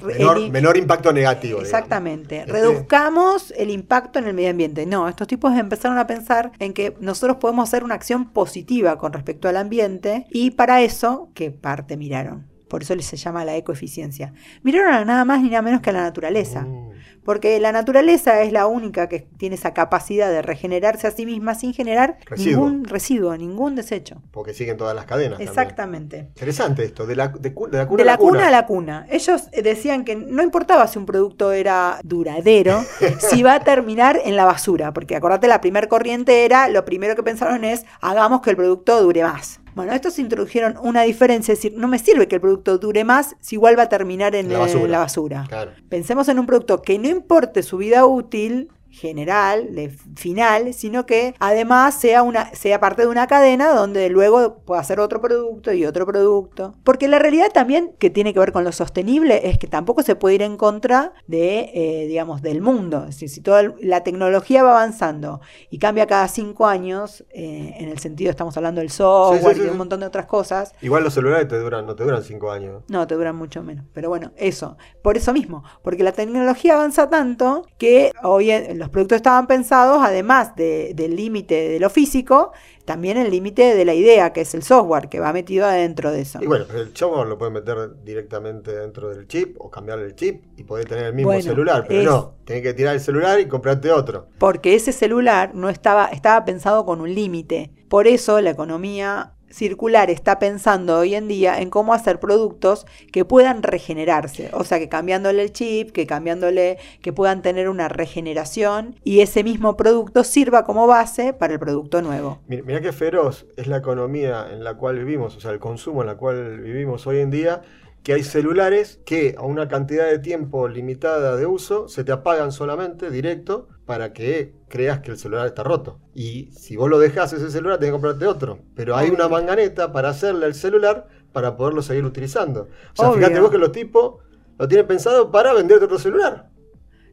Menor, 0.51 0.77
impacto 0.77 1.13
negativo. 1.13 1.61
Exactamente. 1.61 2.41
Este- 2.41 2.53
Reduzcamos 2.53 3.53
el 3.57 3.71
impacto 3.71 4.19
en 4.19 4.27
el 4.27 4.35
medio 4.35 4.51
ambiente. 4.51 4.85
No, 4.87 5.09
estos 5.09 5.27
tipos 5.29 5.57
empezaron 5.57 5.97
a 5.99 6.07
pensar 6.07 6.53
en 6.59 6.75
que 6.75 6.95
nosotros 7.01 7.39
podemos 7.39 7.69
hacer 7.69 7.85
una 7.85 7.95
acción 7.95 8.31
positiva 8.33 8.99
con 8.99 9.13
respecto 9.15 9.49
al 9.49 9.57
ambiente 9.57 10.27
y 10.31 10.51
para 10.53 10.83
eso, 10.83 11.31
¿qué 11.35 11.51
parte 11.51 11.97
miraron? 11.97 12.52
Por 12.73 12.81
eso 12.81 12.99
se 13.01 13.19
llama 13.19 13.45
la 13.45 13.55
ecoeficiencia. 13.55 14.33
Miraron 14.63 14.95
a 14.95 15.05
nada 15.05 15.27
más 15.27 15.43
ni 15.43 15.51
nada 15.51 15.61
menos 15.61 15.83
que 15.83 15.91
a 15.91 15.93
la 15.93 16.01
naturaleza. 16.01 16.63
Mm. 16.63 16.93
Porque 17.23 17.61
la 17.61 17.71
naturaleza 17.71 18.41
es 18.41 18.51
la 18.51 18.67
única 18.67 19.11
que 19.11 19.29
tiene 19.37 19.57
esa 19.57 19.75
capacidad 19.75 20.31
de 20.31 20.41
regenerarse 20.41 21.07
a 21.07 21.11
sí 21.11 21.27
misma 21.27 21.55
sin 21.55 21.75
generar 21.75 22.17
Residuo. 22.25 22.67
ningún 22.67 22.85
residuo, 22.87 23.37
ningún 23.37 23.75
desecho. 23.75 24.23
Porque 24.31 24.55
siguen 24.55 24.79
todas 24.79 24.97
las 24.97 25.05
cadenas. 25.05 25.33
también. 25.33 25.51
Exactamente. 25.51 26.19
Interesante 26.29 26.85
esto, 26.85 27.05
de 27.05 27.15
la, 27.15 27.29
de 27.29 27.51
de 27.51 27.77
la 27.77 27.87
cuna 27.87 27.99
De 27.99 28.03
a 28.03 28.07
la 28.07 28.13
la 28.13 28.17
cuna 28.17 28.49
a 28.49 28.51
la 28.51 28.65
cuna. 28.65 29.07
Ellos 29.11 29.49
eh, 29.53 29.61
decían 29.61 30.07
que 30.07 30.17
no 30.17 30.43
importaba 30.43 30.89
si 30.89 30.99
un 30.99 31.05
producto 31.05 31.53
era 31.53 32.01
duradero, 32.03 32.83
si 33.19 33.43
va 33.43 33.57
a 33.57 33.61
terminar 33.65 34.19
en 34.25 34.35
la 34.35 34.47
basura, 34.47 34.95
porque 34.95 35.15
acordate, 35.15 35.47
la 35.47 35.61
primera 35.61 35.89
corriente 35.89 36.47
era, 36.47 36.71
lo 36.71 36.87
primero 36.87 37.17
que 37.17 37.23
pensaron 37.23 37.65
es, 37.65 37.85
hagamos 38.01 38.41
que 38.41 38.49
el 38.49 38.57
producto 38.57 39.03
dure 39.03 39.25
más. 39.25 39.61
Bueno, 39.75 39.93
estos 39.93 40.19
introdujeron 40.19 40.77
una 40.83 41.03
diferencia, 41.03 41.53
es 41.53 41.59
decir, 41.63 41.79
no 41.79 41.89
me 41.89 41.99
sirve 41.99 42.29
que 42.29 42.37
el 42.37 42.41
producto 42.41 42.79
dure 42.79 43.05
más 43.05 43.37
si 43.41 43.57
igual 43.57 43.79
va 43.79 43.85
a 43.85 43.89
terminar 43.89 44.35
en, 44.35 44.53
La 44.53 44.59
basura. 44.59 44.89
la 44.89 44.99
basura. 44.99 45.45
Claro. 45.49 45.73
Pensemos 45.89 46.29
en 46.29 46.39
un 46.39 46.47
producto 46.47 46.83
que 46.83 46.99
no 46.99 47.09
importe 47.09 47.63
su 47.63 47.79
vida 47.79 48.05
útil 48.05 48.69
general, 48.93 49.75
de 49.75 49.91
final, 50.17 50.73
sino 50.75 51.07
que 51.07 51.35
además 51.41 51.95
sea 51.99 52.23
una 52.23 52.55
sea 52.55 52.79
parte 52.79 53.03
de 53.03 53.09
una 53.09 53.27
cadena 53.27 53.73
donde 53.75 54.09
luego 54.11 54.59
pueda 54.65 54.81
hacer 54.81 55.01
otro 55.01 55.21
producto 55.21 55.73
y 55.73 55.85
otro 55.87 56.07
producto. 56.07 56.75
Porque 56.85 57.09
la 57.09 57.19
realidad 57.19 57.49
también 57.53 57.93
que 57.99 58.11
tiene 58.11 58.33
que 58.33 58.39
ver 58.39 58.53
con 58.53 58.65
lo 58.65 58.73
sostenible 58.73 59.49
es 59.49 59.59
que 59.59 59.67
tampoco 59.67 60.03
se 60.03 60.15
puede 60.15 60.37
ir 60.37 60.43
en 60.43 60.57
contra 60.57 61.13
de, 61.27 61.71
eh, 61.75 62.07
digamos, 62.07 62.43
del 62.43 62.61
mundo. 62.61 63.01
Es 63.01 63.17
decir, 63.17 63.29
si 63.31 63.41
toda 63.41 63.75
la 63.81 64.03
tecnología 64.05 64.63
va 64.63 64.71
avanzando 64.73 65.41
y 65.71 65.79
cambia 65.79 66.07
cada 66.07 66.29
cinco 66.29 66.67
años, 66.67 67.25
eh, 67.31 67.75
en 67.79 67.89
el 67.89 67.99
sentido 67.99 68.31
estamos 68.31 68.57
hablando 68.57 68.81
del 68.81 68.91
software 68.91 69.57
sí, 69.57 69.63
y 69.63 69.65
de 69.65 69.71
un 69.71 69.79
montón 69.79 70.01
de 70.01 70.07
otras 70.07 70.27
cosas, 70.27 70.75
Igual 70.83 71.03
los 71.05 71.15
celulares 71.15 71.49
te 71.49 71.59
duran, 71.59 71.87
no 71.87 71.97
te 71.97 72.05
duran 72.05 72.23
cinco 72.23 72.51
años. 72.51 72.83
no, 72.89 73.07
te 73.07 73.15
duran 73.15 73.37
mucho 73.37 73.63
menos. 73.63 73.85
Pero 73.93 74.09
bueno, 74.11 74.33
eso. 74.37 74.77
Por 75.03 75.17
eso 75.17 75.33
mismo. 75.33 75.65
Porque 75.83 76.03
la 76.03 76.13
tecnología 76.13 76.75
avanza 76.75 77.09
tanto 77.09 77.67
que 77.79 78.13
hoy 78.23 78.51
en- 78.51 78.82
los 78.83 78.91
productos 78.91 79.17
estaban 79.17 79.47
pensados, 79.47 79.99
además 80.03 80.57
de- 80.57 80.93
del 80.95 81.15
límite 81.15 81.69
de 81.69 81.79
lo 81.81 81.89
físico, 81.89 82.53
también 82.85 83.17
el 83.17 83.31
límite 83.31 83.77
de 83.77 83.85
la 83.85 83.95
idea, 83.95 84.33
que 84.33 84.41
es 84.41 84.55
el 84.55 84.65
software, 84.65 85.09
que 85.09 85.21
va 85.21 85.33
metido 85.33 85.67
adentro 85.67 86.11
de 86.11 86.23
eso. 86.23 86.41
Y 86.43 86.47
bueno, 86.47 86.65
el 86.75 86.95
software 86.97 87.29
lo 87.29 87.39
puedes 87.39 87.55
meter 87.55 88.03
directamente 88.05 88.75
dentro 88.75 89.09
del 89.09 89.29
chip 89.29 89.57
o 89.61 89.71
cambiarle 89.71 90.07
el 90.07 90.17
chip 90.17 90.43
y 90.57 90.65
podés 90.65 90.87
tener 90.87 91.05
el 91.07 91.15
mismo 91.15 91.29
Bueno, 91.29 91.43
celular, 91.45 91.85
pero 91.87 92.01
es- 92.01 92.07
no, 92.07 92.35
tenés 92.45 92.63
que 92.65 92.75
tirar 92.75 92.95
el 92.95 93.01
celular 93.01 93.39
y 93.39 93.47
comprarte 93.47 93.93
otro. 93.93 94.27
Porque 94.39 94.75
ese 94.75 94.91
celular 94.91 95.55
no 95.55 95.69
estaba, 95.69 96.07
estaba 96.07 96.45
pensado 96.45 96.85
con 96.85 97.01
un 97.01 97.15
límite. 97.15 97.71
Por 97.89 98.09
eso 98.09 98.41
la 98.41 98.51
economía 98.51 99.35
circular 99.53 100.11
está 100.11 100.39
pensando 100.39 100.99
hoy 100.99 101.15
en 101.15 101.29
día 101.29 101.61
en 101.61 101.71
cómo 101.71 101.95
hacer 101.95 102.19
productos 102.19 102.87
que 103.13 103.25
puedan 103.25 103.63
regenerarse, 103.63 104.51
o 104.53 104.65
sea, 104.65 104.79
que 104.79 104.89
cambiándole 104.89 105.43
el 105.43 105.53
chip, 105.53 105.91
que 105.93 106.07
cambiándole, 106.07 106.79
que 107.03 107.13
puedan 107.13 107.43
tener 107.43 107.69
una 107.69 107.89
regeneración 107.89 108.97
y 109.05 109.21
ese 109.21 109.45
mismo 109.45 109.77
producto 109.77 110.25
sirva 110.25 110.65
como 110.65 110.87
base 110.87 111.33
para 111.33 111.53
el 111.53 111.59
producto 111.61 112.03
nuevo. 112.03 112.39
Mi- 112.49 112.63
Mirá 112.63 112.81
qué 112.81 112.93
feroz 112.93 113.47
es 113.57 113.67
la 113.67 113.79
economía 113.79 114.47
en 114.51 114.65
la 114.65 114.75
cual 114.75 114.99
vivimos, 114.99 115.37
o 115.37 115.41
sea, 115.41 115.51
el 115.51 115.59
consumo 115.59 116.01
en 116.03 116.07
la 116.07 116.17
cual 116.17 116.61
vivimos 116.61 117.07
hoy 117.07 117.19
en 117.21 117.31
día, 117.31 117.63
que 118.03 118.15
hay 118.15 118.25
celulares 118.25 119.01
que 119.05 119.35
a 119.39 119.43
una 119.43 119.69
cantidad 119.69 120.07
de 120.07 120.19
tiempo 120.19 120.69
limitada 120.69 121.37
de 121.37 121.47
uso 121.47 121.89
se 121.89 122.05
te 122.05 122.13
apagan 122.13 122.51
solamente 122.51 123.11
directo 123.11 123.69
para 123.87 124.13
que 124.13 124.55
creas 124.69 125.01
que 125.01 125.13
el 125.13 125.19
celular 125.19 125.47
está 125.47 125.63
roto. 125.63 126.01
Y 126.15 126.51
si 126.53 126.77
vos 126.77 126.91
lo 126.91 126.99
dejas 126.99 127.33
ese 127.33 127.51
celular, 127.51 127.79
tenés 127.79 127.91
que 127.91 128.01
comprarte 128.01 128.27
otro. 128.27 128.59
Pero 128.75 128.97
hay 128.97 129.11
una 129.11 129.29
manganeta 129.29 129.93
para 129.93 130.11
hacerle 130.11 130.47
al 130.47 130.55
celular 130.55 131.09
para 131.33 131.57
poderlo 131.57 131.83
seguir 131.83 132.05
utilizando. 132.05 132.69
O 132.93 132.97
sea, 132.97 133.11
Obvio. 133.11 133.19
fíjate 133.19 133.41
vos 133.41 133.51
que 133.51 133.59
los 133.59 133.73
tipos 133.73 134.23
lo 134.59 134.69
tienen 134.69 134.87
pensado 134.87 135.31
para 135.31 135.53
venderte 135.53 135.85
otro 135.85 135.99
celular. 135.99 136.52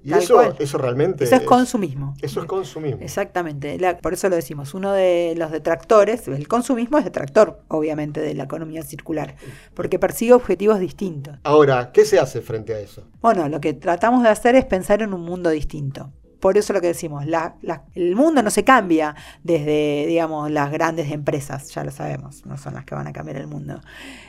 Y 0.03 0.13
eso, 0.13 0.35
cual. 0.35 0.55
eso 0.59 0.77
realmente 0.77 1.25
Eso 1.25 1.35
es 1.35 1.41
consumismo. 1.43 2.13
Eso 2.21 2.39
es 2.39 2.45
consumismo. 2.45 3.01
Exactamente, 3.01 3.77
la- 3.79 3.97
por 3.97 4.13
eso 4.13 4.29
lo 4.29 4.35
decimos, 4.35 4.73
uno 4.73 4.93
de 4.93 5.33
los 5.37 5.51
detractores, 5.51 6.27
el 6.27 6.47
consumismo 6.47 6.97
es 6.97 7.05
detractor, 7.05 7.61
obviamente, 7.67 8.21
de 8.21 8.33
la 8.33 8.43
economía 8.45 8.83
circular, 8.83 9.35
porque 9.73 9.99
persigue 9.99 10.33
objetivos 10.33 10.79
distintos. 10.79 11.37
Ahora, 11.43 11.91
¿qué 11.91 12.05
se 12.05 12.19
hace 12.19 12.41
frente 12.41 12.73
a 12.73 12.79
eso? 12.79 13.03
Bueno, 13.21 13.49
lo 13.49 13.59
que 13.59 13.73
tratamos 13.73 14.23
de 14.23 14.29
hacer 14.29 14.55
es 14.55 14.65
pensar 14.65 15.01
en 15.01 15.13
un 15.13 15.21
mundo 15.21 15.49
distinto. 15.49 16.11
Por 16.39 16.57
eso 16.57 16.71
lo 16.73 16.81
que 16.81 16.87
decimos, 16.87 17.25
la- 17.25 17.55
la- 17.61 17.83
el 17.95 18.15
mundo 18.15 18.41
no 18.41 18.49
se 18.49 18.63
cambia 18.63 19.15
desde, 19.43 20.05
digamos, 20.07 20.49
las 20.51 20.71
grandes 20.71 21.11
empresas, 21.11 21.69
ya 21.73 21.83
lo 21.83 21.91
sabemos, 21.91 22.45
no 22.45 22.57
son 22.57 22.73
las 22.75 22.85
que 22.85 22.95
van 22.95 23.07
a 23.07 23.13
cambiar 23.13 23.37
el 23.37 23.47
mundo. 23.47 23.81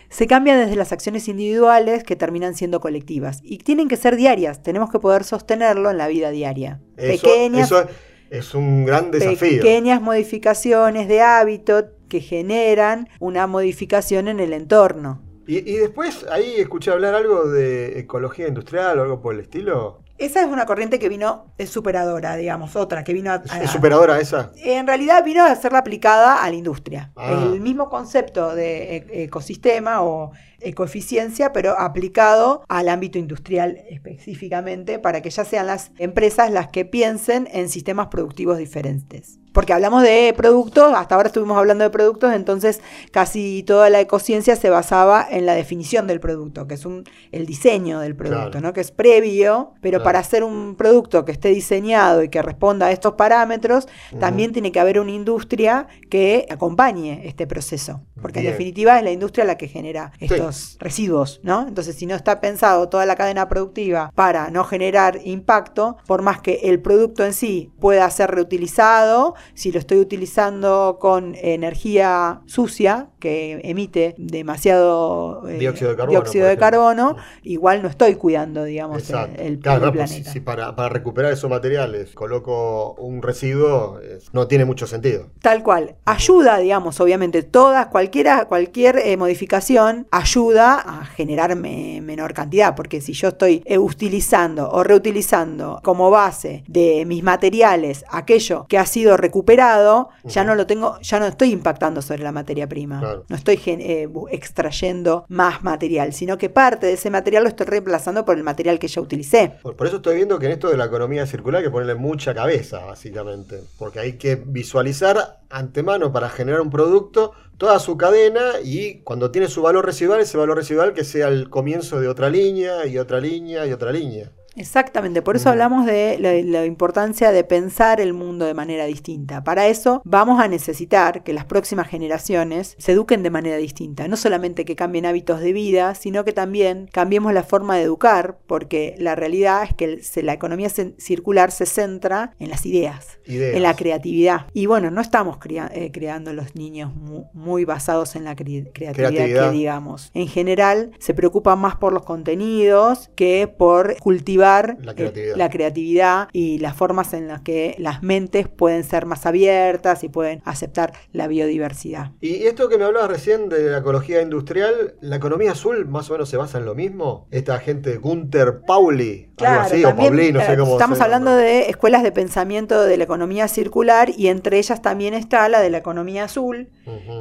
Se 0.08 0.26
cambia 0.26 0.56
desde 0.58 0.74
las 0.76 0.90
acciones 0.92 1.28
individuales 1.28 2.02
que 2.02 2.16
terminan 2.16 2.54
siendo 2.54 2.80
colectivas 2.80 3.40
y 3.44 3.58
tienen 3.58 3.86
que 3.88 3.96
ser 3.96 4.16
diarias, 4.16 4.62
tenemos 4.62 4.90
que 4.90 4.98
poder 4.98 5.22
sostenerlo 5.24 5.90
en 5.90 5.98
la 5.98 6.08
vida 6.08 6.30
diaria. 6.30 6.80
Eso, 6.96 7.22
Pequeñas 7.28 7.66
eso 7.70 7.86
es 8.30 8.54
un 8.54 8.84
gran 8.84 9.10
desafío. 9.12 9.62
pequeñas 9.62 10.02
modificaciones 10.02 11.06
de 11.06 11.20
hábito 11.22 11.90
que 12.08 12.20
generan 12.20 13.08
una 13.20 13.46
modificación 13.46 14.26
en 14.26 14.40
el 14.40 14.52
entorno. 14.52 15.22
Y, 15.47 15.59
y 15.59 15.76
después 15.76 16.26
ahí 16.30 16.54
escuché 16.59 16.90
hablar 16.90 17.14
algo 17.14 17.49
de 17.49 17.99
ecología 17.99 18.47
industrial 18.49 18.99
o 18.99 19.02
algo 19.02 19.20
por 19.20 19.35
el 19.35 19.40
estilo. 19.40 20.02
Esa 20.18 20.42
es 20.42 20.49
una 20.49 20.66
corriente 20.66 20.99
que 20.99 21.09
vino, 21.09 21.47
es 21.56 21.70
superadora, 21.70 22.37
digamos, 22.37 22.76
otra 22.76 23.02
que 23.04 23.14
vino 23.14 23.32
a... 23.32 23.37
¿Es, 23.37 23.50
a- 23.52 23.62
es 23.62 23.70
superadora 23.70 24.20
esa? 24.20 24.52
en 24.56 24.87
realidad 24.87 25.25
vino 25.25 25.42
a 25.42 25.56
ser 25.56 25.75
aplicada 25.75 26.44
a 26.44 26.50
la 26.50 26.54
industria. 26.54 27.11
Ah. 27.16 27.32
El 27.54 27.61
mismo 27.62 27.88
concepto 27.88 28.54
de 28.54 28.97
e- 28.99 29.23
ecosistema 29.25 30.02
o 30.02 30.32
ecoeficiencia, 30.61 31.54
pero 31.54 31.73
aplicado 31.80 32.64
al 32.68 32.90
ámbito 32.90 33.18
industrial 33.18 33.78
específicamente 33.88 34.99
para 34.99 35.23
que 35.23 35.30
ya 35.30 35.44
sean 35.47 35.66
las 35.66 35.90
empresas 35.99 36.50
las 36.50 36.68
que 36.68 36.85
piensen 36.85 37.49
en 37.50 37.70
sistemas 37.70 38.09
productivos 38.09 38.59
diferentes. 38.59 39.39
Porque 39.52 39.73
hablamos 39.73 40.02
de 40.02 40.33
productos, 40.37 40.92
hasta 40.95 41.14
ahora 41.16 41.26
estuvimos 41.28 41.59
hablando 41.59 41.85
de 41.85 41.90
productos, 41.90 42.33
entonces 42.33 42.80
casi 43.11 43.62
toda 43.64 43.90
la 43.90 44.00
ecociencia 44.00 44.54
se 44.57 44.71
basaba 44.71 45.26
en 45.28 45.45
la 45.47 45.54
definición 45.54 46.07
del 46.07 46.21
producto, 46.21 46.66
que 46.66 46.75
es 46.75 46.87
un, 46.87 47.04
el 47.33 47.47
diseño 47.47 48.00
del 48.00 48.14
producto, 48.16 48.50
Claro. 48.52 48.61
¿no? 48.69 48.73
Que 48.73 48.80
es 48.80 48.92
previo, 48.92 49.73
pero 49.80 49.99
Claro. 49.99 50.04
para 50.04 50.19
hacer 50.21 50.45
un 50.45 50.76
producto 50.76 51.25
que 51.25 51.33
esté 51.33 51.49
diseñado 51.49 52.23
y 52.23 52.28
que 52.28 52.42
responda 52.42 52.87
a 52.87 52.92
estos 52.92 53.14
parámetros, 53.14 53.88
también 54.19 54.52
tiene 54.52 54.71
que 54.73 54.80
haber 54.80 55.00
una 55.00 55.11
industria 55.11 55.88
que 56.09 56.47
acompañe 56.50 57.23
este 57.25 57.47
proceso. 57.47 58.02
Porque 58.21 58.40
Bien. 58.40 58.52
en 58.52 58.59
definitiva 58.59 58.99
es 58.99 59.04
la 59.04 59.11
industria 59.11 59.45
la 59.47 59.57
que 59.57 59.66
genera 59.66 60.12
estos 60.21 60.76
residuos, 60.78 61.40
¿no? 61.42 61.66
Entonces, 61.66 61.97
si 61.97 62.07
no 62.07 62.14
está 62.14 62.40
pensado 62.40 62.88
toda 62.88 63.07
la 63.07 63.16
cadena 63.16 63.49
productiva 63.49 64.12
para 64.14 64.50
no 64.50 64.64
generar 64.64 65.19
impacto, 65.25 65.97
por 66.07 66.23
más 66.23 66.40
que 66.40 66.61
el 66.64 66.80
producto 66.80 67.25
en 67.25 67.33
sí 67.33 67.73
pueda 67.80 68.09
ser 68.11 68.30
reutilizado, 68.30 69.35
si 69.54 69.73
lo 69.73 69.78
estoy 69.78 69.99
utilizando 69.99 70.99
con 71.00 71.35
energía 71.40 72.40
sucia 72.47 73.09
que 73.18 73.61
emite 73.64 74.14
demasiado 74.18 75.47
eh, 75.49 75.59
Dióxido 75.59 75.90
de 75.90 75.97
carbono, 75.97 76.20
dióxido 76.20 76.47
de 76.47 76.56
carbono, 76.56 77.16
igual 77.42 77.82
no 77.82 77.88
estoy 77.88 78.14
cuidando, 78.16 78.64
digamos, 78.64 78.97
el, 78.99 79.02
Exacto. 79.02 79.42
el- 79.42 79.59
Claro, 79.61 79.92
pues, 79.92 80.11
planeta. 80.11 80.32
si 80.32 80.40
para, 80.40 80.75
para 80.75 80.88
recuperar 80.88 81.32
esos 81.32 81.50
materiales 81.50 82.12
coloco 82.14 82.94
un 82.94 83.23
residuo, 83.23 83.99
es- 84.00 84.32
no 84.32 84.47
tiene 84.47 84.64
mucho 84.64 84.87
sentido. 84.87 85.26
Tal 85.40 85.62
cual. 85.62 85.97
Ayuda, 86.04 86.59
digamos, 86.59 87.00
obviamente, 87.00 87.42
todas, 87.42 87.87
cualquiera, 87.87 88.47
cualquier 88.47 88.99
eh, 88.99 89.16
modificación 89.16 90.06
ayuda 90.11 90.75
a 90.80 91.04
generar 91.06 91.56
me- 91.56 92.00
menor 92.00 92.35
cantidad, 92.35 92.75
porque 92.75 93.00
si 93.00 93.12
yo 93.12 93.28
estoy 93.28 93.62
eh, 93.66 93.78
utilizando 93.78 94.70
o 94.70 94.82
reutilizando 94.82 95.80
como 95.85 96.11
base 96.11 96.64
de 96.66 97.04
mis 97.06 97.23
materiales 97.23 98.04
aquello 98.11 98.66
que 98.68 98.78
ha 98.78 98.87
sido 98.87 99.16
recuperado, 99.30 100.10
ya 100.25 100.42
no 100.42 100.56
lo 100.56 100.66
tengo, 100.66 100.99
ya 101.00 101.20
no 101.20 101.26
estoy 101.26 101.52
impactando 101.52 102.02
sobre 102.02 102.25
la 102.25 102.32
materia 102.32 102.68
prima. 102.68 102.99
Claro. 102.99 103.25
No 103.28 103.37
estoy 103.37 103.60
eh, 103.66 104.08
extrayendo 104.30 105.25
más 105.28 105.62
material, 105.62 106.12
sino 106.12 106.37
que 106.37 106.50
parte 106.50 106.87
de 106.87 106.94
ese 106.94 107.10
material 107.10 107.44
lo 107.44 107.49
estoy 107.49 107.66
reemplazando 107.66 108.25
por 108.25 108.37
el 108.37 108.42
material 108.42 108.80
que 108.80 108.88
ya 108.88 109.00
utilicé. 109.00 109.52
Por, 109.62 109.76
por 109.76 109.87
eso 109.87 109.96
estoy 109.96 110.16
viendo 110.16 110.38
que 110.38 110.46
en 110.46 110.52
esto 110.52 110.68
de 110.68 110.76
la 110.76 110.87
economía 110.87 111.26
circular 111.26 111.60
hay 111.60 111.66
que 111.66 111.70
ponerle 111.70 111.94
mucha 111.94 112.34
cabeza, 112.34 112.84
básicamente. 112.84 113.60
Porque 113.78 114.00
hay 114.00 114.12
que 114.14 114.34
visualizar 114.34 115.40
antemano 115.49 116.12
para 116.12 116.28
generar 116.28 116.60
un 116.60 116.70
producto 116.70 117.32
toda 117.56 117.78
su 117.78 117.96
cadena 117.96 118.54
y 118.64 119.00
cuando 119.02 119.30
tiene 119.30 119.46
su 119.46 119.62
valor 119.62 119.84
residual, 119.84 120.20
ese 120.20 120.38
valor 120.38 120.56
residual 120.56 120.94
que 120.94 121.04
sea 121.04 121.28
el 121.28 121.50
comienzo 121.50 122.00
de 122.00 122.08
otra 122.08 122.30
línea 122.30 122.87
y 122.87 122.99
otra 122.99 123.20
línea 123.20 123.66
y 123.66 123.72
otra 123.72 123.92
línea. 123.92 124.32
Exactamente, 124.57 125.23
por 125.23 125.37
eso 125.37 125.49
hablamos 125.50 125.87
de 125.87 126.16
la, 126.19 126.33
la 126.33 126.66
importancia 126.66 127.30
de 127.30 127.45
pensar 127.45 128.00
el 128.00 128.12
mundo 128.12 128.47
de 128.47 128.54
manera 128.54 128.85
distinta. 128.87 129.45
Para 129.45 129.69
eso 129.69 130.02
vamos 130.04 130.40
a 130.40 130.49
necesitar 130.49 131.23
que 131.23 131.33
las 131.33 131.45
próximas 131.45 131.87
generaciones 131.88 132.75
se 132.78 132.92
eduquen 132.92 133.23
de 133.23 133.30
manera 133.30 133.57
distinta, 133.57 134.09
no 134.09 134.16
solamente 134.16 134.64
que 134.64 134.76
cambien 134.76 135.07
hábitos 135.07 135.40
de 135.40 135.52
vida, 135.52 135.95
sino 135.95 136.25
que 136.25 136.33
también 136.33 136.88
cambiemos 136.92 137.33
la 137.33 137.42
forma 137.45 137.76
de 137.76 137.83
educar, 137.83 138.38
porque 138.47 138.95
la 138.99 139.14
realidad 139.14 139.62
es 139.62 139.75
que 139.75 140.02
se- 140.02 140.23
la 140.23 140.33
economía 140.33 140.69
circular 140.99 141.52
se 141.52 141.66
centra 141.66 142.33
en 142.38 142.50
las 142.50 142.66
ideas, 142.66 143.19
Ideas. 143.26 143.57
en 143.57 143.62
la 143.62 143.75
creatividad. 143.76 144.47
Y 144.52 144.66
bueno, 144.66 144.90
no 144.90 145.00
estamos 145.00 145.38
crea- 145.38 145.71
eh, 145.73 145.90
creando 145.92 146.33
los 146.33 146.54
niños 146.57 146.95
mu- 146.95 147.25
muy, 147.33 147.64
basados 147.64 148.16
en 148.16 148.25
la 148.25 148.35
cre- 148.35 148.71
creatividad, 148.73 148.95
Creatividad. 149.11 149.50
que 149.52 149.57
digamos. 149.57 150.11
En 150.14 150.26
general 150.28 150.90
se 150.99 151.14
preocupan 151.14 151.59
más 151.61 151.76
por 151.76 151.92
los 151.92 152.04
contenidos 152.04 153.11
que 153.14 153.47
por 153.47 153.97
cultivar 153.99 154.39
La 154.80 154.92
eh, 154.92 154.94
creatividad. 154.94 155.37
la 155.37 155.50
creatividad 155.50 156.28
y 156.32 156.59
las 156.59 156.75
formas 156.76 157.12
en 157.14 157.28
las 157.28 157.40
que 157.42 157.75
las 157.78 158.02
mentes 158.02 158.49
pueden 158.49 158.85
ser 158.85 159.06
más 159.06 159.26
abiertas 159.26 160.04
y 160.04 160.09
pueden 160.09 160.42
aceptar 160.44 160.92
la 161.12 161.26
biodiversidad. 161.28 162.12
Y 162.20 162.44
esto 162.44 162.68
que 162.68 162.78
me 162.78 162.85
hablabas 162.85 163.11
recién 163.11 163.49
de 163.49 163.70
la 163.70 163.78
ecología 163.78 164.23
industrial, 164.23 164.94
¿la 165.00 165.16
economía 165.16 165.52
azul 165.52 165.87
más 165.87 166.09
o 166.11 166.14
menos 166.14 166.28
se 166.28 166.37
basa 166.37 166.59
en 166.59 166.64
lo 166.64 166.75
mismo? 166.75 167.26
Esta 167.30 167.59
gente, 167.59 167.97
Gunther 167.97 168.61
Pauli, 168.66 169.30
algo 169.38 169.61
así, 169.61 169.85
o 169.85 169.94
Pauli, 169.97 170.32
no 170.32 170.40
sé 170.40 170.52
eh, 170.52 170.56
cómo 170.59 170.73
estamos 170.73 171.00
hablando 171.00 171.35
de 171.35 171.68
escuelas 171.70 172.02
de 172.02 172.12
pensamiento 172.12 172.82
de 172.82 172.97
la 172.97 173.04
economía 173.04 173.49
circular 173.49 174.11
y 174.16 174.28
entre 174.28 174.59
ellas 174.59 174.82
también 174.82 175.14
está 175.14 175.49
la 175.49 175.61
de 175.61 175.70
la 175.70 175.78
economía 175.78 176.25
azul, 176.25 176.69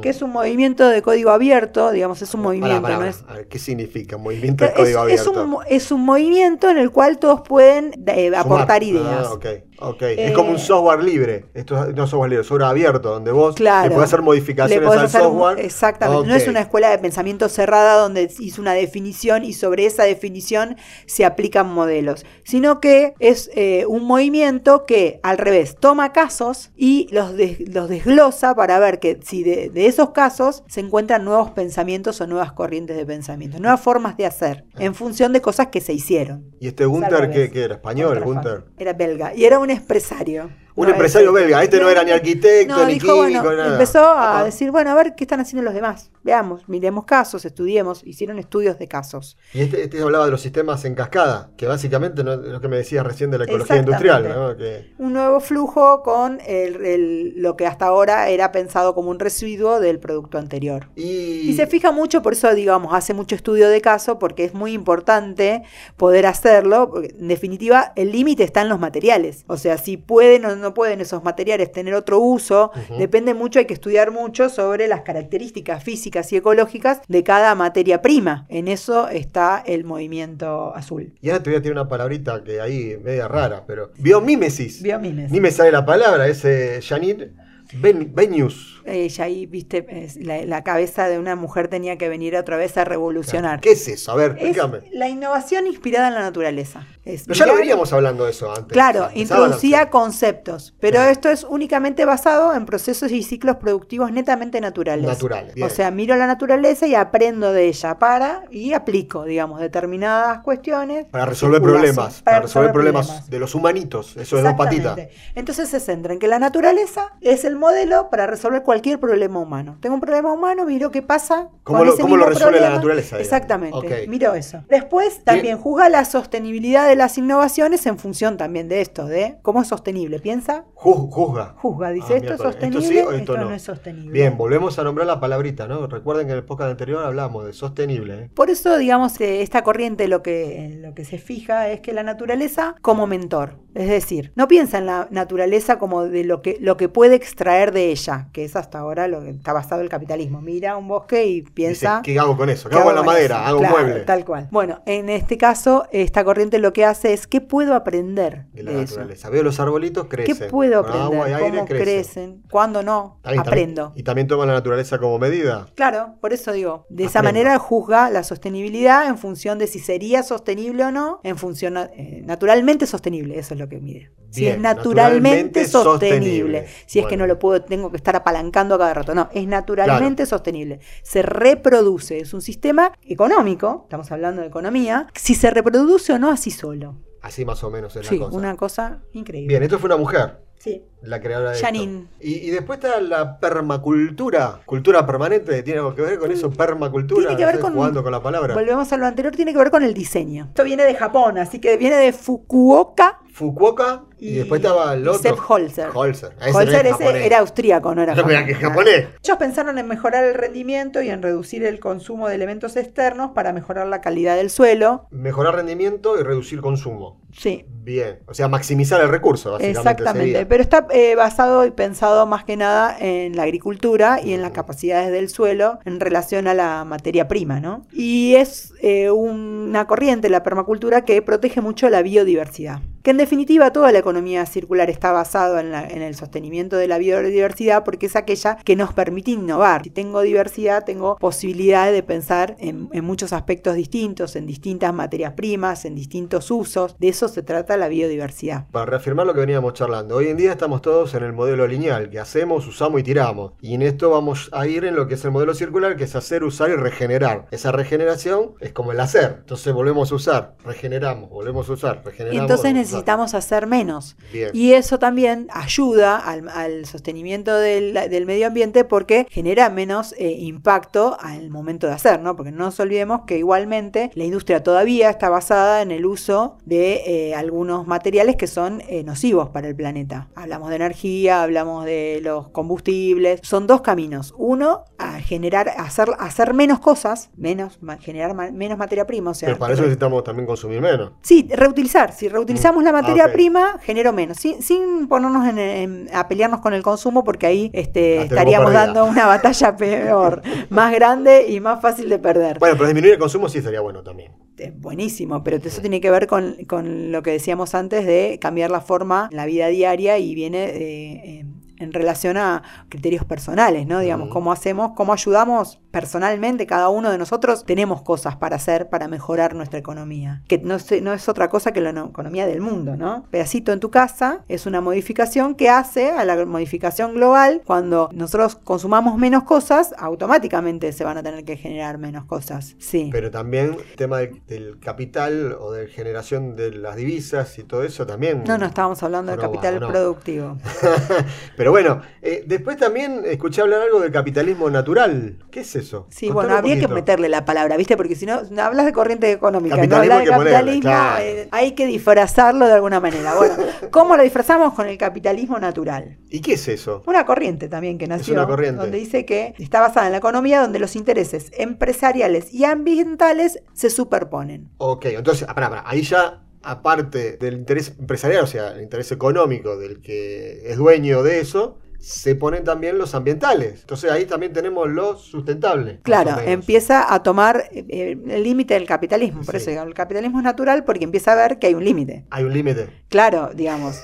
que 0.02 0.08
es 0.08 0.20
un 0.22 0.30
movimiento 0.30 0.88
de 0.88 1.00
código 1.02 1.30
abierto, 1.30 1.90
digamos, 1.92 2.22
es 2.22 2.34
un 2.34 2.42
movimiento, 2.42 2.82
Pará, 2.82 2.96
pará, 2.96 3.04
no 3.04 3.10
es, 3.10 3.16
pará. 3.18 3.32
A 3.32 3.36
ver, 3.38 3.48
¿Qué 3.48 3.58
significa 3.58 4.16
movimiento 4.16 4.64
de 4.64 4.70
es, 4.70 4.76
código 4.76 5.08
es 5.08 5.20
abierto? 5.20 5.42
un, 5.44 5.50
mo- 5.50 5.62
es 5.62 5.90
un 5.92 6.00
movimiento 6.04 6.68
en 6.70 6.78
el 6.78 6.90
cual 6.90 7.09
todos 7.18 7.40
pueden 7.42 7.92
eh, 8.06 8.32
aportar 8.36 8.82
ideas. 8.82 9.26
Ah, 9.28 9.32
ok, 9.32 9.46
ok. 9.80 10.02
Eh, 10.02 10.26
es 10.26 10.32
como 10.32 10.50
un 10.50 10.58
software 10.58 11.02
libre. 11.02 11.46
Esto 11.54 11.84
es- 11.84 11.94
no 11.94 12.06
software 12.06 12.30
libre, 12.30 12.44
software 12.44 12.68
abierto, 12.68 13.10
donde 13.10 13.32
vos 13.32 13.54
Claro. 13.56 13.88
le 13.88 13.94
podés 13.94 14.08
hacer 14.08 14.22
modificaciones 14.22 14.86
podés 14.86 15.00
al 15.00 15.06
hacer 15.06 15.20
software. 15.22 15.58
Exactamente. 15.60 16.28
No 16.28 16.34
es 16.34 16.46
una 16.48 16.60
escuela 16.60 16.90
de 16.90 16.98
pensamiento 16.98 17.48
cerrada 17.48 18.00
donde 18.00 18.30
hizo 18.38 18.60
una 18.62 18.72
definición 18.74 19.44
y 19.44 19.52
sobre 19.52 19.86
esa 19.86 20.04
definición 20.04 20.76
se 21.06 21.24
aplican 21.24 21.68
modelos, 21.72 22.24
sino 22.44 22.80
que 22.80 23.14
es 23.18 23.50
eh, 23.54 23.84
un 23.86 24.04
movimiento 24.04 24.84
que 24.86 25.20
al 25.22 25.38
revés 25.38 25.76
toma 25.80 26.12
casos 26.12 26.70
y 26.76 27.08
los, 27.10 27.36
des- 27.36 27.60
los 27.72 27.88
desglosa 27.88 28.54
para 28.54 28.78
ver 28.78 28.98
que 29.00 29.18
si 29.22 29.42
de, 29.42 29.70
de 29.70 29.86
esos 29.86 30.10
casos 30.10 30.62
se 30.68 30.80
encuentran 30.80 31.24
nuevos 31.24 31.50
pensamientos 31.50 32.20
o 32.20 32.26
nuevas 32.26 32.52
corrientes 32.52 32.96
de 32.96 33.06
pensamiento, 33.06 33.58
nuevas 33.58 33.80
formas 33.80 34.16
de 34.16 34.26
hacer 34.26 34.64
en 34.78 34.94
función 34.94 35.32
de 35.32 35.40
cosas 35.40 35.68
que 35.68 35.80
se 35.80 35.92
hicieron. 35.92 36.44
¿Y 36.60 36.68
este 36.68 36.84
revés. 37.26 37.48
qué, 37.48 37.50
qué 37.52 37.64
era? 37.64 37.74
¿Español? 37.76 38.20
Gunther. 38.24 38.64
Era 38.78 38.92
belga 38.92 39.34
y 39.34 39.44
era 39.44 39.58
un 39.58 39.69
empresario. 39.70 40.50
Un 40.76 40.86
No, 40.86 40.92
empresario 40.92 41.30
ese- 41.30 41.40
belga. 41.40 41.62
Este 41.62 41.80
no 41.80 41.88
era 41.90 42.04
ni 42.04 42.10
arquitecto, 42.12 42.74
No, 42.76 42.86
ni 42.86 42.94
dijo, 42.94 43.06
químico, 43.24 43.42
bueno, 43.42 43.56
nada. 43.56 43.72
empezó 43.72 44.04
a 44.16 44.44
decir, 44.44 44.70
bueno, 44.70 44.90
a 44.90 44.94
ver 44.94 45.14
qué 45.16 45.24
están 45.24 45.40
haciendo 45.40 45.64
los 45.64 45.74
demás. 45.74 46.10
Veamos, 46.22 46.68
miremos 46.68 47.04
casos, 47.06 47.44
estudiemos, 47.44 48.02
hicieron 48.04 48.38
estudios 48.38 48.78
de 48.78 48.86
casos. 48.88 49.36
Y 49.52 49.60
este, 49.62 49.84
este 49.84 50.02
hablaba 50.02 50.26
de 50.26 50.30
los 50.30 50.40
sistemas 50.40 50.84
en 50.84 50.94
cascada, 50.94 51.50
que 51.56 51.66
básicamente 51.66 52.22
no 52.22 52.34
es 52.34 52.38
lo 52.40 52.60
que 52.60 52.68
me 52.68 52.76
decías 52.76 53.04
recién 53.06 53.30
de 53.30 53.38
la 53.38 53.44
ecología 53.44 53.76
industrial, 53.76 54.28
¿no? 54.28 54.56
Que- 54.56 54.92
Un 54.98 55.12
nuevo 55.14 55.40
flujo 55.40 56.02
con 56.02 56.40
el- 56.46 56.84
el- 56.84 57.32
lo 57.42 57.56
que 57.56 57.66
hasta 57.66 57.86
ahora 57.86 58.28
era 58.28 58.52
pensado 58.52 58.94
como 58.94 59.10
un 59.10 59.18
residuo 59.18 59.80
del 59.80 59.98
producto 59.98 60.38
anterior. 60.38 60.88
y, 60.96 61.50
Y 61.50 61.54
se 61.54 61.66
fija 61.66 61.90
mucho, 61.92 62.22
por 62.22 62.32
eso 62.34 62.54
digamos, 62.54 62.92
hace 62.94 63.14
mucho 63.14 63.34
estudio 63.34 63.68
de 63.68 63.80
caso, 63.80 64.18
porque 64.18 64.44
es 64.44 64.54
muy 64.54 64.72
importante 64.72 65.62
poder 65.96 66.26
hacerlo. 66.26 66.90
porque, 66.90 67.14
en 67.18 67.28
definitiva, 67.28 67.92
el 67.96 68.12
límite 68.12 68.44
está 68.44 68.62
en 68.62 68.68
los 68.68 68.78
materiales. 68.80 69.44
O 69.46 69.56
sea, 69.56 69.78
si 69.78 69.96
pueden 69.96 70.44
o 70.44 70.56
no 70.60 70.74
pueden 70.74 71.00
esos 71.00 71.24
materiales 71.24 71.72
tener 71.72 71.94
otro 71.94 72.20
uso, 72.20 72.70
depende 72.98 73.34
mucho, 73.34 73.58
hay 73.58 73.64
que 73.64 73.74
estudiar 73.74 74.10
mucho 74.10 74.48
sobre 74.48 74.86
las 74.88 75.00
características 75.02 75.82
físicas 75.82 76.32
y 76.32 76.36
ecológicas 76.36 77.00
de 77.08 77.24
cada 77.24 77.54
materia 77.54 78.02
prima. 78.02 78.46
En 78.48 78.68
eso 78.68 79.08
está 79.08 79.62
el 79.66 79.84
movimiento 79.84 80.74
azul. 80.74 81.12
y 81.20 81.30
ahora 81.30 81.42
te 81.42 81.50
voy 81.50 81.58
a 81.58 81.62
tirar 81.62 81.72
una 81.78 81.88
palabrita 81.88 82.42
que 82.44 82.60
ahí 82.60 82.96
media 83.02 83.26
rara, 83.28 83.64
pero 83.66 83.90
biomímesis. 83.98 84.82
Biomímesis. 84.82 85.32
Ni 85.32 85.40
me 85.40 85.50
sale 85.50 85.72
la 85.72 85.84
palabra, 85.84 86.28
ese 86.28 86.80
Janine 86.82 87.30
Ben- 87.72 88.12
Benius. 88.12 88.82
Ella 88.84 89.24
ahí, 89.24 89.46
viste, 89.46 89.86
la, 90.20 90.44
la 90.44 90.64
cabeza 90.64 91.08
de 91.08 91.20
una 91.20 91.36
mujer 91.36 91.68
tenía 91.68 91.96
que 91.98 92.08
venir 92.08 92.34
otra 92.34 92.56
vez 92.56 92.76
a 92.76 92.84
revolucionar. 92.84 93.60
¿Qué 93.60 93.72
es 93.72 93.86
eso? 93.86 94.10
A 94.10 94.16
ver, 94.16 94.30
Es 94.32 94.36
explícame. 94.56 94.78
la 94.92 95.08
innovación 95.08 95.68
inspirada 95.68 96.08
en 96.08 96.14
la 96.14 96.20
naturaleza. 96.22 96.84
Es 97.04 97.22
Pero 97.24 97.34
ya 97.34 97.46
lo 97.46 97.54
veníamos 97.56 97.92
hablando 97.94 98.24
de 98.26 98.30
eso 98.32 98.50
antes. 98.50 98.72
Claro, 98.72 99.08
introducía 99.14 99.88
conceptos, 99.88 100.74
pero 100.80 100.96
Claro. 100.96 101.10
esto 101.10 101.30
es 101.30 101.44
únicamente 101.44 102.04
basado 102.04 102.54
en 102.54 102.66
procesos 102.66 103.10
y 103.10 103.22
ciclos 103.22 103.56
productivos 103.56 104.12
netamente 104.12 104.60
naturales. 104.60 105.06
Naturales, 105.06 105.54
bien. 105.54 105.66
O 105.66 105.70
sea, 105.70 105.90
miro 105.90 106.14
la 106.16 106.26
naturaleza 106.26 106.86
y 106.86 106.94
aprendo 106.94 107.52
de 107.54 107.68
ella 107.68 107.98
para 107.98 108.42
y 108.50 108.74
aplico, 108.74 109.24
digamos, 109.24 109.60
determinadas 109.60 110.40
cuestiones. 110.40 111.06
Para 111.06 111.24
resolver 111.24 111.62
problemas. 111.62 112.20
Para, 112.20 112.40
resolver 112.40 112.70
problemas, 112.72 113.30
de 113.30 113.38
los 113.38 113.54
humanitos. 113.54 114.16
Eso 114.18 114.36
de 114.36 114.42
dos 114.42 114.54
patitas. 114.54 114.98
Entonces 115.34 115.70
se 115.70 115.80
centra 115.80 116.12
en 116.12 116.18
que 116.18 116.28
la 116.28 116.38
naturaleza 116.38 117.12
es 117.22 117.44
el 117.46 117.56
modelo 117.56 118.10
para 118.10 118.26
resolver 118.26 118.62
cualquier 118.62 119.00
problema 119.00 119.40
humano. 119.40 119.78
Tengo 119.80 119.94
un 119.94 120.00
problema 120.02 120.32
humano, 120.32 120.66
miro 120.66 120.90
qué 120.90 121.00
pasa. 121.00 121.48
¿Cómo 121.62 121.78
con 121.78 121.86
lo- 121.86 121.92
ese 121.94 122.02
cómo 122.02 122.16
lo 122.18 122.26
resuelve 122.26 122.60
la 122.60 122.70
naturaleza, 122.70 123.16
digamos? 123.16 123.26
Exactamente. 123.26 123.76
Ok. 123.78 124.08
Miro 124.08 124.34
eso. 124.34 124.64
Después 124.68 125.24
también 125.24 125.56
juzga 125.56 125.88
la 125.88 126.04
sostenibilidad 126.04 126.89
de 126.90 126.96
las 126.96 127.16
innovaciones 127.18 127.86
en 127.86 127.98
función 127.98 128.36
también 128.36 128.68
de 128.68 128.80
esto, 128.80 129.06
de 129.06 129.36
cómo 129.42 129.62
es 129.62 129.68
sostenible. 129.68 130.18
Piensa, 130.20 130.64
Ju- 130.74 131.10
juzga. 131.10 131.54
juzga, 131.56 131.90
dice 131.90 132.14
Ah, 132.14 132.16
esto 132.16 132.34
es 132.34 132.40
sostenible, 132.40 132.78
¿Esto 132.80 132.90
sí 132.92 132.98
o 132.98 133.00
esto, 133.12 133.14
esto 133.16 133.36
no. 133.38 133.44
no? 133.50 133.54
es 133.54 133.62
sostenible. 133.62 134.12
Bien, 134.12 134.36
volvemos 134.36 134.78
a 134.78 134.84
nombrar 134.84 135.06
la 135.06 135.20
palabrita, 135.20 135.66
¿no? 135.66 135.86
Recuerden 135.86 136.26
que 136.26 136.32
en 136.32 136.38
el 136.38 136.44
podcast 136.44 136.70
anterior 136.72 137.04
hablábamos 137.04 137.46
de 137.46 137.52
sostenible. 137.52 138.14
¿eh? 138.24 138.30
Por 138.34 138.50
eso, 138.50 138.76
digamos, 138.76 139.20
eh, 139.20 139.42
esta 139.42 139.62
corriente 139.62 140.08
lo 140.08 140.22
que, 140.22 140.64
en 140.64 140.82
lo 140.82 140.94
que 140.94 141.04
se 141.04 141.18
fija 141.18 141.68
es 141.68 141.80
que 141.80 141.92
la 141.92 142.02
naturaleza 142.02 142.74
como 142.82 143.06
mentor. 143.06 143.56
Es 143.72 143.88
decir, 143.88 144.32
no 144.34 144.48
piensa 144.48 144.78
en 144.78 144.86
la 144.86 145.06
naturaleza 145.12 145.78
como 145.78 146.02
de 146.04 146.24
lo 146.24 146.42
que, 146.42 146.56
lo 146.60 146.76
que 146.76 146.88
puede 146.88 147.14
extraer 147.14 147.70
de 147.72 147.90
ella, 147.90 148.26
que 148.32 148.44
es 148.44 148.56
hasta 148.56 148.80
ahora 148.80 149.06
lo 149.06 149.22
que 149.22 149.30
está 149.30 149.52
basado 149.52 149.80
el 149.80 149.88
capitalismo. 149.88 150.40
Mira 150.40 150.76
un 150.76 150.88
bosque 150.88 151.26
y 151.26 151.42
piensa... 151.42 152.00
Dice, 152.00 152.12
¿Qué 152.14 152.18
hago 152.18 152.36
con 152.36 152.50
eso? 152.50 152.68
¿Qué, 152.68 152.74
hago 152.74 152.86
con 152.86 152.96
la 152.96 153.04
madera? 153.04 153.36
eso? 153.36 153.44
Hago 153.46 153.58
un 153.60 153.66
Claro, 153.66 153.84
mueble. 153.84 154.00
Tal 154.00 154.24
cual. 154.24 154.48
Bueno, 154.50 154.80
en 154.86 155.08
este 155.08 155.38
caso, 155.38 155.86
esta 155.92 156.24
corriente 156.24 156.58
lo 156.58 156.72
que 156.72 156.79
hace 156.84 157.12
es, 157.12 157.26
¿qué 157.26 157.40
puedo 157.40 157.74
aprender 157.74 158.46
De 158.52 158.62
la 158.62 158.72
de 158.72 158.82
eso? 158.82 158.94
naturaleza. 158.96 159.30
Veo 159.30 159.42
los 159.42 159.58
arbolitos 159.60 160.04
¿Qué 160.06 160.24
crecen. 160.24 160.50
puedo 160.50 160.82
Con 160.82 160.90
aprender? 160.92 161.12
agua 161.20 161.28
y 161.30 161.32
aire 161.32 161.56
¿Cómo 161.58 161.66
crecen. 161.66 161.84
crecen? 161.84 162.42
¿Cuándo 162.50 162.82
no? 162.82 163.20
Aprendo. 163.22 163.82
también- 163.88 163.92
y 164.00 164.02
también 164.02 164.26
toma 164.28 164.46
la 164.46 164.52
naturaleza 164.54 164.98
como 164.98 165.18
medida. 165.18 165.66
Claro, 165.74 166.14
por 166.20 166.32
eso 166.32 166.52
digo, 166.52 166.86
de 166.88 167.04
esa 167.04 167.22
manera 167.22 167.58
juzga 167.58 168.10
la 168.10 168.22
sostenibilidad 168.24 169.06
en 169.08 169.18
función 169.18 169.58
de 169.58 169.66
si 169.66 169.78
sería 169.78 170.22
sostenible 170.22 170.84
o 170.84 170.90
no, 170.90 171.20
en 171.24 171.36
función 171.38 171.76
eh, 171.76 172.22
naturalmente 172.24 172.86
sostenible, 172.86 173.38
eso 173.38 173.54
es 173.54 173.60
lo 173.60 173.68
que 173.68 173.78
mide. 173.80 174.10
Si 174.30 174.42
Bien, 174.42 174.54
es 174.56 174.60
naturalmente, 174.60 175.60
naturalmente 175.60 175.64
sostenible. 175.66 176.60
sostenible. 176.60 176.66
Si 176.86 176.98
es 177.00 177.06
que 177.06 177.16
no 177.16 177.26
lo 177.26 177.38
puedo, 177.38 177.62
tengo 177.62 177.90
que 177.90 177.96
estar 177.96 178.14
apalancando 178.14 178.76
a 178.76 178.78
cada 178.78 178.94
rato. 178.94 179.14
No, 179.14 179.28
es 179.32 179.46
naturalmente 179.46 180.24
sostenible. 180.24 180.80
Se 181.02 181.22
reproduce, 181.22 182.18
es 182.20 182.32
un 182.32 182.40
sistema 182.40 182.92
económico, 183.02 183.80
estamos 183.84 184.10
hablando 184.12 184.40
de 184.42 184.48
economía, 184.48 185.08
si 185.14 185.34
se 185.34 185.50
reproduce 185.50 186.12
o 186.12 186.18
no 186.18 186.30
así 186.30 186.50
solo. 186.50 186.96
Así 187.22 187.44
más 187.44 187.62
o 187.64 187.70
menos 187.70 187.94
es 187.96 188.06
Sí, 188.06 188.18
la 188.18 188.26
cosa. 188.26 188.36
una 188.38 188.56
cosa 188.56 189.02
increíble. 189.12 189.48
Bien, 189.48 189.62
esto 189.62 189.78
fue 189.78 189.88
una 189.88 189.96
mujer. 189.96 190.38
Sí. 190.58 190.84
La 191.02 191.20
creadora 191.20 191.52
de 191.52 191.58
Janine. 191.60 192.02
esto. 192.02 192.14
Y, 192.20 192.34
y 192.48 192.50
después 192.50 192.78
está 192.78 193.00
la 193.00 193.38
permacultura, 193.38 194.60
cultura 194.66 195.06
permanente, 195.06 195.62
tiene 195.62 195.78
algo 195.80 195.94
que 195.94 196.02
ver 196.02 196.18
con 196.18 196.30
eso, 196.30 196.50
permacultura. 196.50 197.28
Tiene 197.28 197.36
que 197.36 197.46
ver 197.46 197.60
con- 197.60 197.74
jugando 197.74 198.02
con 198.02 198.12
la 198.12 198.22
palabra. 198.22 198.54
Volvemos 198.54 198.92
a 198.92 198.96
lo 198.96 199.06
anterior, 199.06 199.34
tiene 199.34 199.52
que 199.52 199.58
ver 199.58 199.70
con 199.70 199.82
el 199.82 199.94
diseño. 199.94 200.46
Esto 200.48 200.64
viene 200.64 200.84
de 200.84 200.94
Japón, 200.94 201.38
así 201.38 201.58
que 201.58 201.76
viene 201.76 201.96
de 201.96 202.12
Fukuoka 202.12 203.18
Fukuoka 203.32 204.02
y, 204.18 204.34
después 204.34 204.60
estaba 204.60 204.92
el 204.92 205.06
otro. 205.08 205.22
Sepp 205.22 205.38
Holzer. 205.48 205.88
Holzer. 205.94 206.32
Ese 206.40 206.50
Holzer 206.58 206.84
no 206.84 206.90
es 206.96 207.00
ese 207.00 207.26
era 207.26 207.38
austríaco, 207.38 207.94
no 207.94 208.02
era 208.02 208.14
No, 208.16 208.24
mira 208.24 208.40
japonés. 208.40 208.58
que 208.58 208.64
japonés. 208.66 209.08
Ellos 209.24 209.38
pensaron 209.38 209.78
en 209.78 209.86
mejorar 209.88 210.24
el 210.24 210.34
rendimiento 210.34 211.00
y 211.00 211.08
en 211.08 211.22
reducir 211.22 211.64
el 211.64 211.80
consumo 211.80 212.28
de 212.28 212.34
elementos 212.34 212.76
externos 212.76 213.30
para 213.34 213.52
mejorar 213.54 213.86
la 213.86 214.00
calidad 214.02 214.36
del 214.36 214.50
suelo. 214.50 215.06
Mejorar 215.10 215.54
rendimiento 215.54 216.18
y 216.20 216.22
reducir 216.22 216.60
consumo. 216.60 217.20
Sí, 217.32 217.64
Bien. 217.82 218.18
O 218.26 218.34
sea, 218.34 218.46
maximizar 218.46 219.00
el 219.00 219.08
recurso, 219.08 219.52
básicamente. 219.52 219.80
exactamente. 219.80 220.32
sería. 220.32 220.48
Pero 220.48 220.62
está 220.62 220.86
eh, 220.92 221.14
basado 221.14 221.64
y 221.66 221.70
pensado 221.70 222.26
más 222.26 222.44
que 222.44 222.56
nada 222.56 222.96
en 222.98 223.36
la 223.36 223.44
agricultura 223.44 224.20
y 224.22 224.32
en 224.32 224.42
las 224.42 224.52
capacidades 224.52 225.10
del 225.12 225.28
suelo 225.28 225.78
en 225.84 226.00
relación 226.00 226.46
a 226.46 226.54
la 226.54 226.84
materia 226.84 227.28
prima, 227.28 227.60
¿no? 227.60 227.86
Y 227.92 228.34
es 228.34 228.74
eh, 228.82 229.10
una 229.10 229.86
corriente, 229.86 230.28
la 230.28 230.42
permacultura, 230.42 231.04
que 231.04 231.20
protege 231.22 231.60
mucho 231.60 231.88
la 231.90 232.02
biodiversidad. 232.02 232.80
Que 233.02 233.12
en 233.12 233.16
definitiva 233.16 233.72
toda 233.72 233.92
la 233.92 233.98
economía 233.98 234.44
circular 234.44 234.90
está 234.90 235.10
basada 235.12 235.60
en, 235.60 236.02
el 236.02 236.14
sostenimiento 236.14 236.76
de 236.76 236.86
la 236.86 236.98
biodiversidad 236.98 237.82
porque 237.82 238.06
es 238.06 238.16
aquella 238.16 238.56
que 238.56 238.76
nos 238.76 238.92
permite 238.92 239.30
innovar. 239.30 239.84
Si 239.84 239.90
tengo 239.90 240.20
diversidad, 240.20 240.84
tengo 240.84 241.16
posibilidades 241.16 241.94
de 241.94 242.02
pensar 242.02 242.56
en, 242.58 242.90
en 242.92 243.04
muchos 243.04 243.32
aspectos 243.32 243.74
distintos, 243.74 244.36
en 244.36 244.46
distintas 244.46 244.92
materias 244.92 245.32
primas, 245.32 245.84
en 245.86 245.94
distintos 245.94 246.50
usos. 246.50 246.94
De 246.98 247.08
eso 247.08 247.28
se 247.28 247.42
trata 247.42 247.78
la 247.78 247.88
biodiversidad. 247.88 248.66
Para 248.70 248.84
reafirmar 248.86 249.26
lo 249.26 249.32
que 249.32 249.40
veníamos 249.40 249.72
charlando, 249.72 250.16
hoy 250.16 250.28
en 250.28 250.36
día 250.36 250.52
estamos 250.52 250.82
todos 250.82 251.14
en 251.14 251.22
el 251.22 251.32
modelo 251.32 251.66
lineal, 251.66 252.10
que 252.10 252.18
hacemos, 252.18 252.66
usamos 252.66 253.00
y 253.00 253.02
tiramos. 253.02 253.52
Y 253.62 253.74
en 253.74 253.82
esto 253.82 254.10
vamos 254.10 254.50
a 254.52 254.66
ir 254.66 254.84
en 254.84 254.94
lo 254.94 255.08
que 255.08 255.14
es 255.14 255.24
el 255.24 255.30
modelo 255.30 255.54
circular, 255.54 255.96
que 255.96 256.04
es 256.04 256.14
hacer, 256.16 256.44
usar 256.44 256.68
y 256.68 256.74
regenerar. 256.74 257.46
Esa 257.50 257.72
regeneración 257.72 258.52
es 258.60 258.72
como 258.72 258.92
el 258.92 259.00
hacer. 259.00 259.36
Entonces 259.40 259.72
volvemos 259.72 260.12
a 260.12 260.14
usar, 260.14 260.54
regeneramos, 260.64 261.30
volvemos 261.30 261.68
a 261.70 261.72
usar, 261.72 262.02
Y 262.02 262.06
regeneramos. 262.06 262.42
entonces 262.42 262.74
usar. 262.89 262.89
Necesitamos 262.92 263.34
hacer 263.34 263.66
menos. 263.66 264.16
Bien. 264.32 264.50
Y 264.52 264.72
eso 264.72 264.98
también 264.98 265.48
ayuda 265.52 266.16
al, 266.18 266.48
al 266.48 266.86
sostenimiento 266.86 267.54
del, 267.56 267.94
del 267.94 268.26
medio 268.26 268.46
ambiente 268.46 268.84
porque 268.84 269.26
genera 269.30 269.70
menos 269.70 270.14
eh, 270.18 270.30
impacto 270.38 271.16
al 271.20 271.50
momento 271.50 271.86
de 271.86 271.92
hacer, 271.92 272.20
¿no? 272.20 272.36
Porque 272.36 272.52
no 272.52 272.58
nos 272.64 272.80
olvidemos 272.80 273.22
que 273.26 273.38
igualmente 273.38 274.10
la 274.14 274.24
industria 274.24 274.62
todavía 274.62 275.10
está 275.10 275.28
basada 275.28 275.82
en 275.82 275.90
el 275.90 276.06
uso 276.06 276.58
de 276.64 277.02
eh, 277.06 277.34
algunos 277.34 277.86
materiales 277.86 278.36
que 278.36 278.46
son 278.46 278.82
eh, 278.88 279.02
nocivos 279.04 279.50
para 279.50 279.68
el 279.68 279.76
planeta. 279.76 280.28
Hablamos 280.34 280.70
de 280.70 280.76
energía, 280.76 281.42
hablamos 281.42 281.84
de 281.84 282.20
los 282.22 282.48
combustibles. 282.48 283.40
Son 283.42 283.66
dos 283.66 283.80
caminos. 283.82 284.34
Uno, 284.36 284.84
a 284.98 285.20
generar, 285.20 285.68
a 285.68 285.82
hacer, 285.82 286.08
a 286.18 286.26
hacer 286.26 286.54
menos 286.54 286.80
cosas, 286.80 287.30
menos, 287.36 287.78
generar 288.00 288.34
ma- 288.34 288.50
menos 288.50 288.78
materia 288.78 289.06
prima. 289.06 289.30
O 289.30 289.34
sea, 289.34 289.48
Pero 289.48 289.58
para 289.58 289.74
eso 289.74 289.82
necesitamos 289.82 290.24
también 290.24 290.46
consumir 290.46 290.80
menos. 290.80 291.12
Sí, 291.22 291.48
reutilizar. 291.50 292.12
Si 292.12 292.28
reutilizamos 292.28 292.79
la 292.84 292.92
materia 292.92 293.24
Ah, 293.28 293.32
prima, 293.32 293.78
genero 293.82 294.12
menos. 294.12 294.36
Sin, 294.38 294.62
sin 294.62 295.08
ponernos 295.08 295.46
en, 295.48 295.58
en- 295.58 296.08
a 296.12 296.28
pelearnos 296.28 296.60
con 296.60 296.74
el 296.74 296.82
consumo, 296.82 297.24
porque 297.24 297.46
ahí 297.46 297.70
este, 297.72 298.22
estaríamos 298.22 298.72
dando 298.72 299.04
una 299.04 299.26
batalla 299.26 299.76
peor, 299.76 300.42
más 300.70 300.92
grande 300.92 301.46
y 301.48 301.60
más 301.60 301.80
fácil 301.80 302.08
de 302.08 302.18
perder. 302.18 302.58
Bueno, 302.58 302.74
pero 302.76 302.86
disminuir 302.86 303.14
el 303.14 303.18
consumo 303.18 303.48
sí 303.48 303.60
sería 303.62 303.80
bueno 303.80 304.02
también. 304.02 304.32
Eh, 304.58 304.72
Buenísimo, 304.76 305.42
pero 305.42 305.56
eso 305.56 305.80
tiene 305.80 306.00
que 306.00 306.10
ver 306.10 306.26
con, 306.26 306.56
con 306.66 307.12
lo 307.12 307.22
que 307.22 307.30
decíamos 307.30 307.74
antes 307.74 308.04
de 308.06 308.38
cambiar 308.40 308.70
la 308.70 308.80
forma 308.80 309.28
en 309.30 309.36
la 309.36 309.46
vida 309.46 309.68
diaria 309.68 310.18
y 310.18 310.34
viene 310.34 310.64
eh, 310.64 311.46
en- 311.80 311.92
relación 311.92 312.36
a 312.36 312.62
criterios 312.88 313.24
personales, 313.24 313.86
¿no? 313.86 313.98
Digamos, 314.00 314.26
Ujú. 314.26 314.34
cómo 314.34 314.52
hacemos, 314.52 314.92
cómo 314.94 315.12
ayudamos 315.12 315.80
personalmente, 315.90 316.66
cada 316.66 316.88
uno 316.88 317.10
de 317.10 317.18
nosotros 317.18 317.64
tenemos 317.64 318.02
cosas 318.02 318.36
para 318.36 318.54
hacer 318.56 318.88
para 318.90 319.08
mejorar 319.08 319.54
nuestra 319.56 319.78
economía, 319.80 320.42
que 320.46 320.58
no, 320.58 320.78
se- 320.78 321.00
no 321.00 321.12
es 321.12 321.28
otra 321.28 321.48
cosa 321.50 321.72
que 321.72 321.80
la 321.80 321.92
no- 321.92 322.06
economía 322.06 322.46
del 322.46 322.60
mundo, 322.60 322.96
¿no? 322.96 323.24
Pedacito 323.30 323.72
en 323.72 323.80
tu 323.80 323.90
casa 323.90 324.44
es 324.46 324.66
una 324.66 324.80
modificación 324.80 325.56
que 325.56 325.68
hace 325.68 326.10
a 326.12 326.24
la 326.24 326.46
modificación 326.46 327.14
global, 327.14 327.62
cuando 327.64 328.08
nosotros 328.12 328.54
consumamos 328.56 329.18
menos 329.18 329.42
cosas, 329.42 329.92
automáticamente 329.98 330.92
se 330.92 331.02
van 331.02 331.18
a 331.18 331.22
tener 331.24 331.44
que 331.44 331.56
generar 331.56 331.98
menos 331.98 332.24
cosas, 332.24 332.76
sí. 332.78 333.08
Pero 333.10 333.30
también 333.32 333.76
el 333.78 333.96
tema 333.96 334.18
del, 334.18 334.40
del 334.46 334.78
capital 334.78 335.56
o 335.58 335.72
de 335.72 335.88
generación 335.88 336.54
de 336.54 336.70
las 336.72 336.94
divisas 336.94 337.58
y 337.58 337.64
todo 337.64 337.82
eso 337.82 338.06
también. 338.06 338.44
No, 338.46 338.58
no, 338.58 338.66
estábamos 338.66 339.02
hablando 339.02 339.32
del 339.32 339.40
capital 339.40 339.78
productivo. 339.80 340.56
Pero 341.56 341.69
bueno, 341.70 342.02
eh, 342.22 342.44
después 342.46 342.76
también 342.76 343.22
escuché 343.24 343.62
hablar 343.62 343.82
algo 343.82 344.00
del 344.00 344.12
capitalismo 344.12 344.70
natural. 344.70 345.38
¿Qué 345.50 345.60
es 345.60 345.76
eso? 345.76 346.06
Sí, 346.10 346.26
Contame 346.26 346.34
bueno, 346.34 346.58
habría 346.58 346.80
que 346.80 346.88
meterle 346.92 347.28
la 347.28 347.44
palabra, 347.44 347.76
¿viste? 347.76 347.96
Porque 347.96 348.14
si 348.14 348.26
no, 348.26 348.42
no 348.50 348.62
hablas 348.62 348.86
de 348.86 348.92
corriente 348.92 349.30
económica, 349.30 349.76
no 349.76 349.82
Capitalismo 349.82 350.14
hablas 350.14 350.26
de 350.26 350.32
ponerle, 350.32 350.50
capitalismo, 350.52 350.90
claro. 350.90 351.24
eh, 351.24 351.48
hay 351.50 351.72
que 351.72 351.86
disfrazarlo 351.86 352.66
de 352.66 352.72
alguna 352.72 353.00
manera. 353.00 353.34
Bueno, 353.34 353.54
¿cómo 353.90 354.16
lo 354.16 354.22
disfrazamos 354.22 354.74
con 354.74 354.86
el 354.86 354.98
capitalismo 354.98 355.58
natural? 355.58 356.18
¿Y 356.28 356.40
qué 356.40 356.54
es 356.54 356.68
eso? 356.68 357.02
Una 357.06 357.24
corriente 357.26 357.68
también 357.68 357.98
que 357.98 358.06
nació, 358.06 358.34
una 358.34 358.46
corriente. 358.46 358.80
donde 358.80 358.98
dice 358.98 359.24
que 359.24 359.54
está 359.58 359.80
basada 359.80 360.06
en 360.06 360.12
la 360.12 360.18
economía 360.18 360.60
donde 360.60 360.78
los 360.78 360.96
intereses 360.96 361.50
empresariales 361.56 362.52
y 362.52 362.64
ambientales 362.64 363.62
se 363.72 363.90
superponen. 363.90 364.70
Ok, 364.78 365.06
entonces, 365.06 365.46
pará, 365.46 365.68
pará, 365.68 365.82
ahí 365.86 366.02
ya, 366.02 366.42
aparte 366.62 367.36
del 367.36 367.54
interés 367.54 367.94
empresarial, 367.98 368.44
o 368.44 368.46
sea, 368.46 368.72
el 368.72 368.82
interés 368.82 369.12
económico 369.12 369.76
del 369.76 370.00
que 370.00 370.70
es 370.70 370.76
dueño 370.76 371.22
de 371.22 371.40
eso, 371.40 371.78
se 372.00 372.34
ponen 372.34 372.64
también 372.64 372.98
los 372.98 373.14
ambientales. 373.14 373.80
Entonces 373.82 374.10
ahí 374.10 374.24
también 374.24 374.52
tenemos 374.52 374.88
lo 374.88 375.16
sustentable. 375.18 376.00
Claro, 376.02 376.38
empieza 376.44 377.12
a 377.12 377.22
tomar 377.22 377.64
eh, 377.72 378.16
el 378.28 378.42
límite 378.42 378.74
del 378.74 378.86
capitalismo. 378.86 379.42
Por 379.42 379.58
Sí. 379.60 379.70
eso 379.70 379.82
el 379.82 379.94
capitalismo 379.94 380.38
es 380.38 380.44
natural 380.44 380.84
porque 380.84 381.04
empieza 381.04 381.32
a 381.32 381.34
ver 381.36 381.58
que 381.58 381.66
hay 381.66 381.74
un 381.74 381.84
límite. 381.84 382.24
Hay 382.30 382.44
un 382.44 382.52
límite. 382.52 382.88
Claro, 383.08 383.50
digamos, 383.54 384.00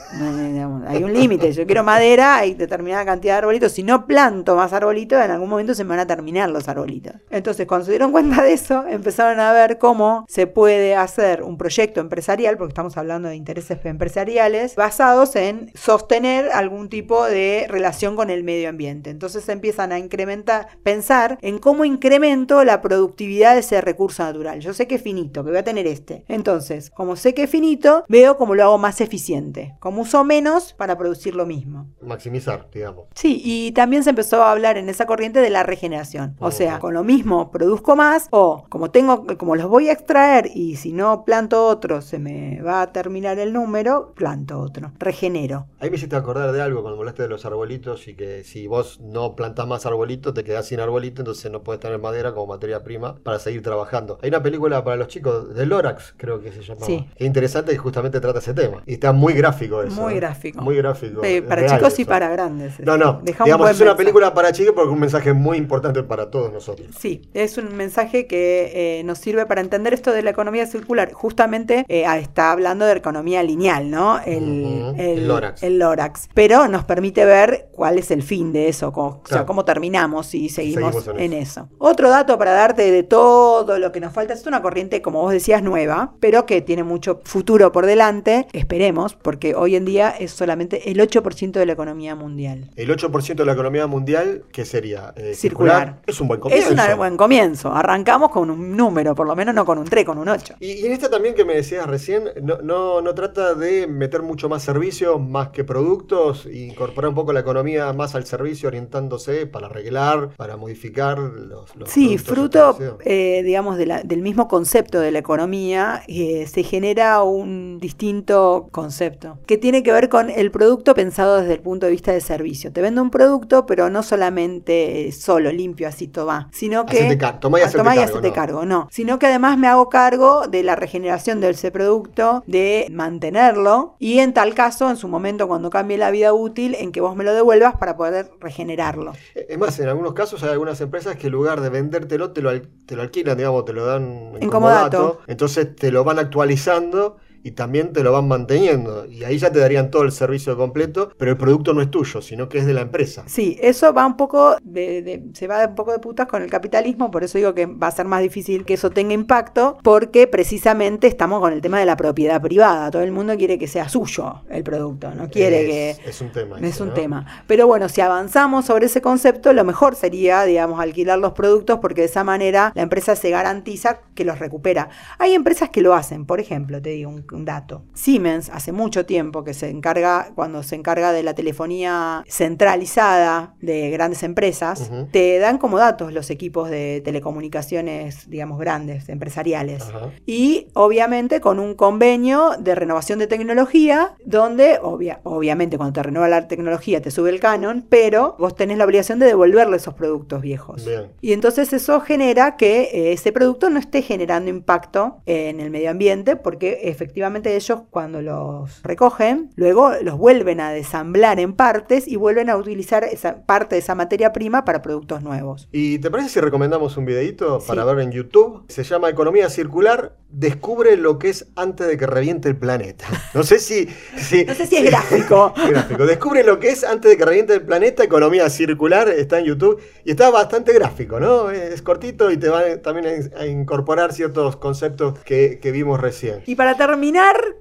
hay 0.86 1.02
un 1.04 1.12
límite. 1.12 1.52
Yo 1.52 1.64
quiero 1.66 1.84
madera, 1.84 2.36
hay 2.36 2.54
determinada 2.54 3.04
cantidad 3.04 3.34
de 3.34 3.38
arbolitos. 3.38 3.72
Si 3.72 3.82
no 3.82 4.06
planto 4.06 4.56
más 4.56 4.72
arbolitos, 4.72 5.24
en 5.24 5.30
algún 5.30 5.48
momento 5.48 5.74
se 5.74 5.84
me 5.84 5.90
van 5.90 6.00
a 6.00 6.06
terminar 6.06 6.50
los 6.50 6.68
arbolitos. 6.68 7.14
Entonces, 7.30 7.66
cuando 7.66 7.86
se 7.86 7.92
dieron 7.92 8.12
cuenta 8.12 8.42
de 8.42 8.52
eso, 8.52 8.84
empezaron 8.88 9.40
a 9.40 9.52
ver 9.52 9.78
cómo 9.78 10.26
se 10.28 10.46
puede 10.46 10.96
hacer 10.96 11.42
un 11.42 11.56
proyecto 11.56 12.00
empresarial, 12.00 12.58
porque 12.58 12.72
estamos 12.72 12.96
hablando 12.96 13.28
de 13.28 13.36
intereses 13.36 13.78
empresariales, 13.84 14.74
basados 14.76 15.34
en 15.36 15.70
sostener 15.74 16.50
algún 16.52 16.88
tipo 16.88 17.24
de 17.24 17.66
relación 17.68 17.85
con 18.16 18.30
el 18.30 18.44
medio 18.44 18.68
ambiente. 18.68 19.10
Entonces 19.10 19.48
empiezan 19.48 19.92
a 19.92 19.98
incrementar, 19.98 20.68
pensar 20.82 21.38
en 21.42 21.58
cómo 21.58 21.84
incremento 21.84 22.64
la 22.64 22.82
productividad 22.82 23.54
de 23.54 23.60
ese 23.60 23.80
recurso 23.80 24.22
natural. 24.22 24.60
Yo 24.60 24.74
sé 24.74 24.86
que 24.86 24.96
es 24.96 25.02
finito, 25.02 25.44
que 25.44 25.50
voy 25.50 25.58
a 25.58 25.64
tener 25.64 25.86
este. 25.86 26.24
Entonces, 26.28 26.90
como 26.90 27.16
sé 27.16 27.34
que 27.34 27.44
es 27.44 27.50
finito, 27.50 28.04
veo 28.08 28.36
cómo 28.36 28.54
lo 28.54 28.64
hago 28.64 28.78
más 28.78 29.00
eficiente. 29.00 29.74
Como 29.80 30.02
uso 30.02 30.24
menos 30.24 30.72
para 30.72 30.98
producir 30.98 31.34
lo 31.34 31.46
mismo. 31.46 31.88
Maximizar, 32.00 32.68
digamos. 32.72 33.06
Sí, 33.14 33.40
y 33.44 33.72
también 33.72 34.04
se 34.04 34.10
empezó 34.10 34.42
a 34.42 34.52
hablar 34.52 34.78
en 34.78 34.88
esa 34.88 35.06
corriente 35.06 35.40
de 35.40 35.50
la 35.50 35.62
regeneración. 35.62 36.36
O 36.40 36.50
sea, 36.50 36.78
con 36.78 36.94
lo 36.94 37.04
mismo 37.04 37.50
produzco 37.50 37.96
más 37.96 38.28
o 38.30 38.64
como 38.68 38.90
tengo 38.90 39.26
como 39.38 39.56
los 39.56 39.68
voy 39.68 39.88
a 39.88 39.92
extraer 39.92 40.50
y 40.54 40.76
si 40.76 40.92
no 40.92 41.24
planto 41.24 41.66
otro 41.66 42.02
se 42.02 42.18
me 42.18 42.60
va 42.62 42.82
a 42.82 42.92
terminar 42.92 43.38
el 43.38 43.52
número, 43.52 44.12
planto 44.14 44.58
otro, 44.58 44.92
regenero. 44.98 45.66
Ahí 45.80 45.90
me 45.90 45.96
hiciste 45.96 46.16
acordar 46.16 46.52
de 46.52 46.62
algo 46.62 46.82
cuando 46.82 46.98
hablaste 46.98 47.22
de 47.22 47.28
los 47.28 47.44
arbolitos 47.44 47.75
arbolitos 47.76 48.08
y 48.08 48.14
que 48.14 48.44
si 48.44 48.66
vos 48.66 49.00
no 49.00 49.36
plantás 49.36 49.66
más 49.66 49.84
arbolitos 49.86 50.34
te 50.34 50.44
quedás 50.44 50.66
sin 50.66 50.80
arbolito, 50.80 51.20
entonces 51.22 51.50
no 51.50 51.62
puedes 51.62 51.80
tener 51.80 51.98
madera 51.98 52.32
como 52.32 52.46
materia 52.54 52.82
prima 52.82 53.16
para 53.22 53.38
seguir 53.38 53.62
trabajando. 53.62 54.18
Hay 54.22 54.28
una 54.30 54.42
película 54.42 54.82
para 54.84 54.96
los 54.96 55.08
chicos 55.08 55.54
de 55.54 55.66
Lorax, 55.66 56.14
creo 56.16 56.40
que 56.40 56.52
se 56.52 56.62
llama. 56.62 56.84
Sí. 56.86 57.06
Es 57.16 57.26
interesante 57.26 57.72
y 57.72 57.76
justamente 57.76 58.20
trata 58.20 58.38
ese 58.38 58.54
tema. 58.54 58.82
Y 58.86 58.94
está 58.94 59.12
muy 59.12 59.34
gráfico 59.34 59.82
eso. 59.82 60.00
Muy 60.00 60.14
¿eh? 60.14 60.16
gráfico. 60.16 60.62
Muy 60.62 60.76
gráfico. 60.76 61.20
Para 61.48 61.62
real 61.62 61.76
chicos 61.78 61.98
y 61.98 62.04
para 62.04 62.28
grandes. 62.30 62.78
No, 62.80 62.96
no. 62.96 63.20
Deja 63.22 63.44
un 63.44 63.46
Digamos, 63.46 63.70
es 63.70 63.76
una 63.76 63.84
mensaje. 63.90 63.96
película 63.96 64.34
para 64.34 64.52
chicos 64.52 64.72
porque 64.74 64.88
es 64.88 64.94
un 64.94 65.00
mensaje 65.00 65.32
muy 65.32 65.58
importante 65.58 66.02
para 66.02 66.30
todos 66.30 66.52
nosotros. 66.52 66.88
Sí, 66.98 67.22
es 67.34 67.58
un 67.58 67.74
mensaje 67.76 68.26
que 68.26 68.98
eh, 69.00 69.04
nos 69.04 69.18
sirve 69.18 69.46
para 69.46 69.60
entender 69.60 69.92
esto 69.94 70.12
de 70.12 70.22
la 70.22 70.30
economía 70.30 70.66
circular. 70.66 71.12
Justamente 71.12 71.84
eh, 71.88 72.06
ah, 72.06 72.18
está 72.18 72.52
hablando 72.52 72.84
de 72.86 72.92
economía 72.96 73.42
lineal, 73.42 73.90
¿no? 73.90 74.20
El, 74.24 74.64
Ujú, 74.64 74.94
el- 75.00 75.18
el 75.18 75.28
Lorax. 75.28 75.62
el 75.62 75.78
Lorax. 75.78 76.28
Pero 76.34 76.68
nos 76.68 76.84
permite 76.84 77.24
ver 77.24 77.65
cuál 77.72 77.98
es 77.98 78.10
el 78.10 78.22
fin 78.22 78.52
de 78.52 78.68
eso, 78.68 78.92
cómo, 78.92 79.22
o 79.24 79.28
sea, 79.28 79.44
cómo 79.44 79.64
terminamos 79.64 80.34
y 80.34 80.48
seguimos, 80.48 80.94
Seguimos 80.94 81.20
en 81.20 81.26
en 81.26 81.32
eso. 81.32 81.68
Otro 81.78 82.08
dato 82.08 82.38
para 82.38 82.52
darte 82.52 82.90
de 82.90 83.02
todo 83.02 83.78
lo 83.78 83.92
que 83.92 84.00
nos 84.00 84.12
falta 84.12 84.34
es 84.34 84.46
una 84.46 84.62
corriente, 84.62 85.02
como 85.02 85.20
vos 85.20 85.32
decías, 85.32 85.62
nueva, 85.62 86.14
pero 86.20 86.46
que 86.46 86.62
tiene 86.62 86.84
mucho 86.84 87.20
futuro 87.24 87.72
por 87.72 87.86
delante. 87.86 88.46
Esperemos, 88.52 89.14
porque 89.14 89.54
hoy 89.54 89.76
en 89.76 89.84
día 89.84 90.10
es 90.10 90.30
solamente 90.30 90.90
el 90.90 90.98
8% 90.98 91.52
de 91.52 91.66
la 91.66 91.72
economía 91.72 92.14
mundial. 92.14 92.70
El 92.76 92.90
8% 92.90 93.34
de 93.34 93.44
la 93.44 93.52
economía 93.52 93.86
mundial, 93.86 94.44
¿qué 94.52 94.64
sería? 94.64 95.12
Eh, 95.16 95.34
Circular. 95.34 96.00
Es 96.06 96.20
un 96.20 96.28
buen 96.28 96.40
comienzo. 96.40 96.72
Es 96.72 96.90
un 96.92 96.96
buen 96.96 97.16
comienzo. 97.16 97.72
Arrancamos 97.72 98.30
con 98.30 98.50
un 98.50 98.76
número, 98.76 99.14
por 99.14 99.26
lo 99.26 99.36
menos 99.36 99.54
no 99.54 99.64
con 99.64 99.78
un 99.78 99.84
3, 99.84 100.04
con 100.04 100.18
un 100.18 100.28
8. 100.28 100.54
Y, 100.60 100.72
y 100.72 100.86
en 100.86 100.92
esta 100.92 101.10
también 101.10 101.34
que 101.34 101.44
me 101.44 101.54
decías 101.54 101.86
recién, 101.86 102.30
no, 102.42 102.58
no, 102.62 103.00
no 103.02 103.14
trata 103.14 103.54
de 103.54 103.86
meter 103.86 104.22
mucho 104.22 104.48
más 104.48 104.62
servicios, 104.62 105.20
más 105.20 105.48
que 105.48 105.64
productos, 105.64 106.46
e 106.46 106.58
incorporar 106.58 107.08
un 107.08 107.14
poco 107.14 107.32
la 107.32 107.40
economía 107.40 107.55
más 107.64 108.14
al 108.14 108.26
servicio, 108.26 108.68
orientándose 108.68 109.46
para 109.46 109.66
arreglar, 109.66 110.30
para 110.36 110.56
modificar 110.56 111.18
los, 111.18 111.74
los 111.76 111.88
Sí, 111.90 112.18
fruto, 112.18 112.70
establecidos. 112.70 113.00
eh, 113.04 113.42
digamos, 113.44 113.76
de 113.78 113.86
la- 113.86 114.02
del 114.02 114.22
mismo 114.22 114.48
concepto 114.48 115.00
de 115.00 115.10
la 115.10 115.18
economía, 115.18 116.02
eh, 116.08 116.46
se 116.46 116.62
genera 116.62 117.22
un 117.22 117.78
distinto 117.80 118.68
concepto 118.72 119.38
que 119.46 119.56
tiene 119.58 119.82
que 119.82 119.92
ver 119.92 120.08
con 120.08 120.30
el 120.30 120.50
producto 120.50 120.94
pensado 120.94 121.40
desde 121.40 121.54
el 121.54 121.60
punto 121.60 121.86
de 121.86 121.92
vista 121.92 122.12
de 122.12 122.20
servicio. 122.20 122.72
Te 122.72 122.82
vendo 122.82 123.02
un 123.02 123.10
producto, 123.10 123.66
pero 123.66 123.90
no 123.90 124.02
solamente 124.02 125.08
eh, 125.08 125.12
solo, 125.12 125.50
limpio, 125.52 125.88
así 125.88 126.08
toma, 126.08 126.48
sino 126.52 126.86
que... 126.86 126.98
Hacete 126.98 127.18
car- 127.18 127.40
tomá 127.40 127.58
y 127.58 127.62
Ah, 127.62 127.64
hacete 127.66 127.78
tomá 127.78 127.94
y 127.94 127.98
cargo, 127.98 128.12
hacete 128.12 128.28
no. 128.28 128.34
cargo, 128.34 128.64
no. 128.66 128.88
Sino 128.90 129.18
que 129.18 129.26
además 129.26 129.58
me 129.58 129.66
hago 129.68 129.88
cargo 129.88 130.46
de 130.48 130.62
la 130.62 130.76
regeneración 130.76 131.40
de 131.40 131.50
ese 131.50 131.70
producto, 131.70 132.42
de 132.46 132.86
mantenerlo 132.90 133.94
y 133.98 134.18
en 134.18 134.32
tal 134.34 134.54
caso, 134.54 134.90
en 134.90 134.96
su 134.96 135.08
momento, 135.08 135.48
cuando 135.48 135.70
cambie 135.70 135.96
la 135.98 136.10
vida 136.10 136.32
útil, 136.32 136.74
en 136.78 136.92
que 136.92 137.00
vos 137.00 137.16
me 137.16 137.24
lo 137.24 137.32
devuelvas 137.32 137.45
para 137.78 137.96
poder 137.96 138.30
regenerarlo. 138.40 139.12
Es 139.34 139.58
más, 139.58 139.78
en 139.78 139.88
algunos 139.88 140.14
casos 140.14 140.42
hay 140.42 140.50
algunas 140.50 140.80
empresas 140.80 141.16
que 141.16 141.26
en 141.28 141.32
lugar 141.32 141.60
de 141.60 141.68
vendértelo, 141.70 142.32
te 142.32 142.42
lo, 142.42 142.50
al- 142.50 142.68
te 142.86 142.96
lo 142.96 143.02
alquilan, 143.02 143.36
digamos, 143.36 143.64
te 143.64 143.72
lo 143.72 143.86
dan 143.86 144.32
En 144.40 144.50
comodato. 144.50 145.20
entonces 145.26 145.74
te 145.76 145.90
lo 145.90 146.04
van 146.04 146.18
actualizando 146.18 147.18
y 147.46 147.52
también 147.52 147.92
te 147.92 148.02
lo 148.02 148.12
van 148.12 148.28
manteniendo. 148.28 149.06
Y 149.06 149.24
ahí 149.24 149.38
ya 149.38 149.50
te 149.52 149.58
darían 149.60 149.90
todo 149.90 150.02
el 150.02 150.12
servicio 150.12 150.56
completo, 150.56 151.10
pero 151.16 151.30
el 151.30 151.36
producto 151.36 151.72
no 151.74 151.82
es 151.82 151.90
tuyo, 151.90 152.20
sino 152.22 152.48
que 152.48 152.58
es 152.58 152.66
de 152.66 152.74
la 152.74 152.82
empresa. 152.82 153.24
Sí, 153.26 153.56
eso 153.60 153.92
va 153.92 154.06
un 154.06 154.16
poco 154.16 154.56
de, 154.62 155.02
de- 155.02 155.22
se 155.34 155.46
va 155.46 155.66
un 155.66 155.74
poco 155.74 155.92
de 155.92 155.98
putas 155.98 156.26
con 156.28 156.42
el 156.42 156.50
capitalismo, 156.50 157.10
por 157.10 157.24
eso 157.24 157.38
digo 157.38 157.54
que 157.54 157.66
va 157.66 157.88
a 157.88 157.90
ser 157.90 158.06
más 158.06 158.22
difícil 158.22 158.64
que 158.64 158.74
eso 158.74 158.90
tenga 158.90 159.14
impacto, 159.14 159.78
porque 159.82 160.26
precisamente 160.26 161.06
estamos 161.06 161.40
con 161.40 161.52
el 161.52 161.60
tema 161.60 161.78
de 161.80 161.86
la 161.86 161.96
propiedad 161.96 162.40
privada. 162.40 162.90
Todo 162.90 163.02
el 163.02 163.12
mundo 163.12 163.36
quiere 163.36 163.58
que 163.58 163.66
sea 163.68 163.88
suyo 163.88 164.42
el 164.48 164.62
producto, 164.62 165.12
no 165.14 165.28
quiere 165.28 165.62
es, 165.90 165.98
que 165.98 166.08
Es 166.10 166.20
un 166.20 166.30
tema. 166.32 166.58
es 166.60 166.64
ese, 166.74 166.82
un 166.82 166.88
¿no? 166.90 166.94
tema. 166.94 167.26
Pero 167.46 167.66
bueno, 167.66 167.88
si 167.88 168.00
avanzamos 168.00 168.64
sobre 168.66 168.86
ese 168.86 169.00
concepto, 169.02 169.52
lo 169.52 169.64
mejor 169.64 169.94
sería, 169.96 170.44
digamos, 170.44 170.80
alquilar 170.80 171.18
los 171.18 171.32
productos 171.32 171.78
porque 171.80 172.02
de 172.02 172.06
esa 172.06 172.24
manera 172.24 172.72
la 172.74 172.82
empresa 172.82 173.16
se 173.16 173.30
garantiza 173.30 174.00
que 174.14 174.24
los 174.24 174.38
recupera. 174.38 174.88
Hay 175.18 175.34
empresas 175.34 175.70
que 175.70 175.82
lo 175.82 175.94
hacen, 175.94 176.26
por 176.26 176.40
ejemplo, 176.40 176.80
te 176.80 176.90
digo 176.90 177.10
un, 177.10 177.22
un 177.36 177.44
dato. 177.44 177.82
Siemens 177.94 178.50
hace 178.50 178.72
mucho 178.72 179.06
tiempo 179.06 179.44
que 179.44 179.54
se 179.54 179.68
encarga, 179.70 180.32
cuando 180.34 180.62
se 180.62 180.74
encarga 180.74 181.12
de 181.12 181.22
la 181.22 181.34
telefonía 181.34 182.24
centralizada 182.66 183.54
de 183.60 183.90
grandes 183.90 184.22
empresas, 184.22 184.90
te 185.12 185.38
dan 185.38 185.58
como 185.58 185.78
datos 185.78 186.12
los 186.12 186.30
equipos 186.30 186.70
de 186.70 187.00
telecomunicaciones, 187.04 188.28
digamos, 188.28 188.58
grandes, 188.58 189.08
empresariales. 189.08 189.84
Y 190.26 190.68
obviamente 190.74 191.40
con 191.40 191.60
un 191.60 191.74
convenio 191.74 192.52
de 192.58 192.74
renovación 192.74 193.18
de 193.18 193.26
tecnología, 193.26 194.14
donde 194.24 194.78
obvia- 194.82 195.20
obviamente 195.22 195.76
cuando 195.76 195.92
te 195.92 196.02
renueva 196.02 196.28
la 196.28 196.48
tecnología 196.48 197.00
te 197.00 197.10
sube 197.10 197.30
el 197.30 197.40
canon, 197.40 197.84
pero 197.88 198.36
vos 198.38 198.54
tenés 198.54 198.78
la 198.78 198.84
obligación 198.84 199.18
de 199.18 199.26
devolverle 199.26 199.76
esos 199.76 199.94
productos 199.94 200.40
viejos. 200.42 200.84
Bien. 200.84 201.12
Y 201.20 201.32
entonces 201.32 201.72
eso 201.72 202.00
genera 202.00 202.56
que 202.56 202.82
eh, 202.92 203.12
ese 203.12 203.32
producto 203.32 203.70
no 203.70 203.78
esté 203.78 204.02
generando 204.02 204.50
impacto 204.50 205.18
en 205.26 205.60
el 205.60 205.70
medio 205.70 205.90
ambiente, 205.90 206.36
porque 206.36 206.80
efectivamente 206.84 207.25
ellos 207.34 207.80
cuando 207.90 208.22
los 208.22 208.82
recogen, 208.82 209.50
luego 209.56 209.92
los 210.02 210.16
vuelven 210.18 210.60
a 210.60 210.70
desamblar 210.70 211.40
en 211.40 211.52
partes 211.54 212.06
y 212.08 212.16
vuelven 212.16 212.50
a 212.50 212.56
utilizar 212.56 213.04
esa 213.04 213.42
parte 213.46 213.74
de 213.76 213.80
esa 213.80 213.94
materia 213.94 214.32
prima 214.32 214.64
para 214.64 214.82
productos 214.82 215.22
nuevos. 215.22 215.68
¿Y 215.72 215.98
te 215.98 216.10
parece 216.10 216.28
si 216.30 216.40
recomendamos 216.40 216.96
un 216.96 217.04
videito 217.04 217.60
Sí. 217.60 217.68
para 217.68 217.84
ver 217.84 218.00
en 218.00 218.12
YouTube? 218.12 218.64
Se 218.68 218.84
llama 218.84 219.08
Economía 219.10 219.48
Circular. 219.50 220.16
Descubre 220.30 220.96
lo 220.96 221.18
que 221.18 221.30
es 221.30 221.46
antes 221.56 221.86
de 221.86 221.96
que 221.96 222.06
reviente 222.06 222.48
el 222.48 222.56
planeta. 222.56 223.06
No 223.34 223.42
sé 223.42 223.58
si. 223.58 223.86
si 224.16 224.44
No 224.44 224.54
sé 224.54 224.66
si 224.66 224.76
es 224.76 224.84
gráfico. 224.84 225.52
gráfico. 225.68 226.06
Descubre 226.06 226.42
lo 226.42 226.58
que 226.58 226.70
es 226.70 226.84
antes 226.84 227.10
de 227.10 227.16
que 227.16 227.24
reviente 227.24 227.52
el 227.54 227.62
planeta. 227.62 228.02
Economía 228.04 228.48
Circular 228.48 229.08
está 229.08 229.38
en 229.38 229.44
YouTube 229.46 229.80
y 230.04 230.10
está 230.10 230.30
bastante 230.30 230.72
gráfico, 230.72 231.20
¿no? 231.20 231.50
Es 231.50 231.82
cortito 231.82 232.30
y 232.30 232.36
te 232.38 232.48
va 232.48 232.78
también 232.78 233.30
a 233.38 233.46
incorporar 233.46 234.12
ciertos 234.12 234.56
conceptos 234.56 235.18
que, 235.20 235.58
que 235.60 235.70
vimos 235.70 236.00
recién. 236.00 236.42
Y 236.46 236.54
para 236.54 236.76
terminar, 236.76 237.05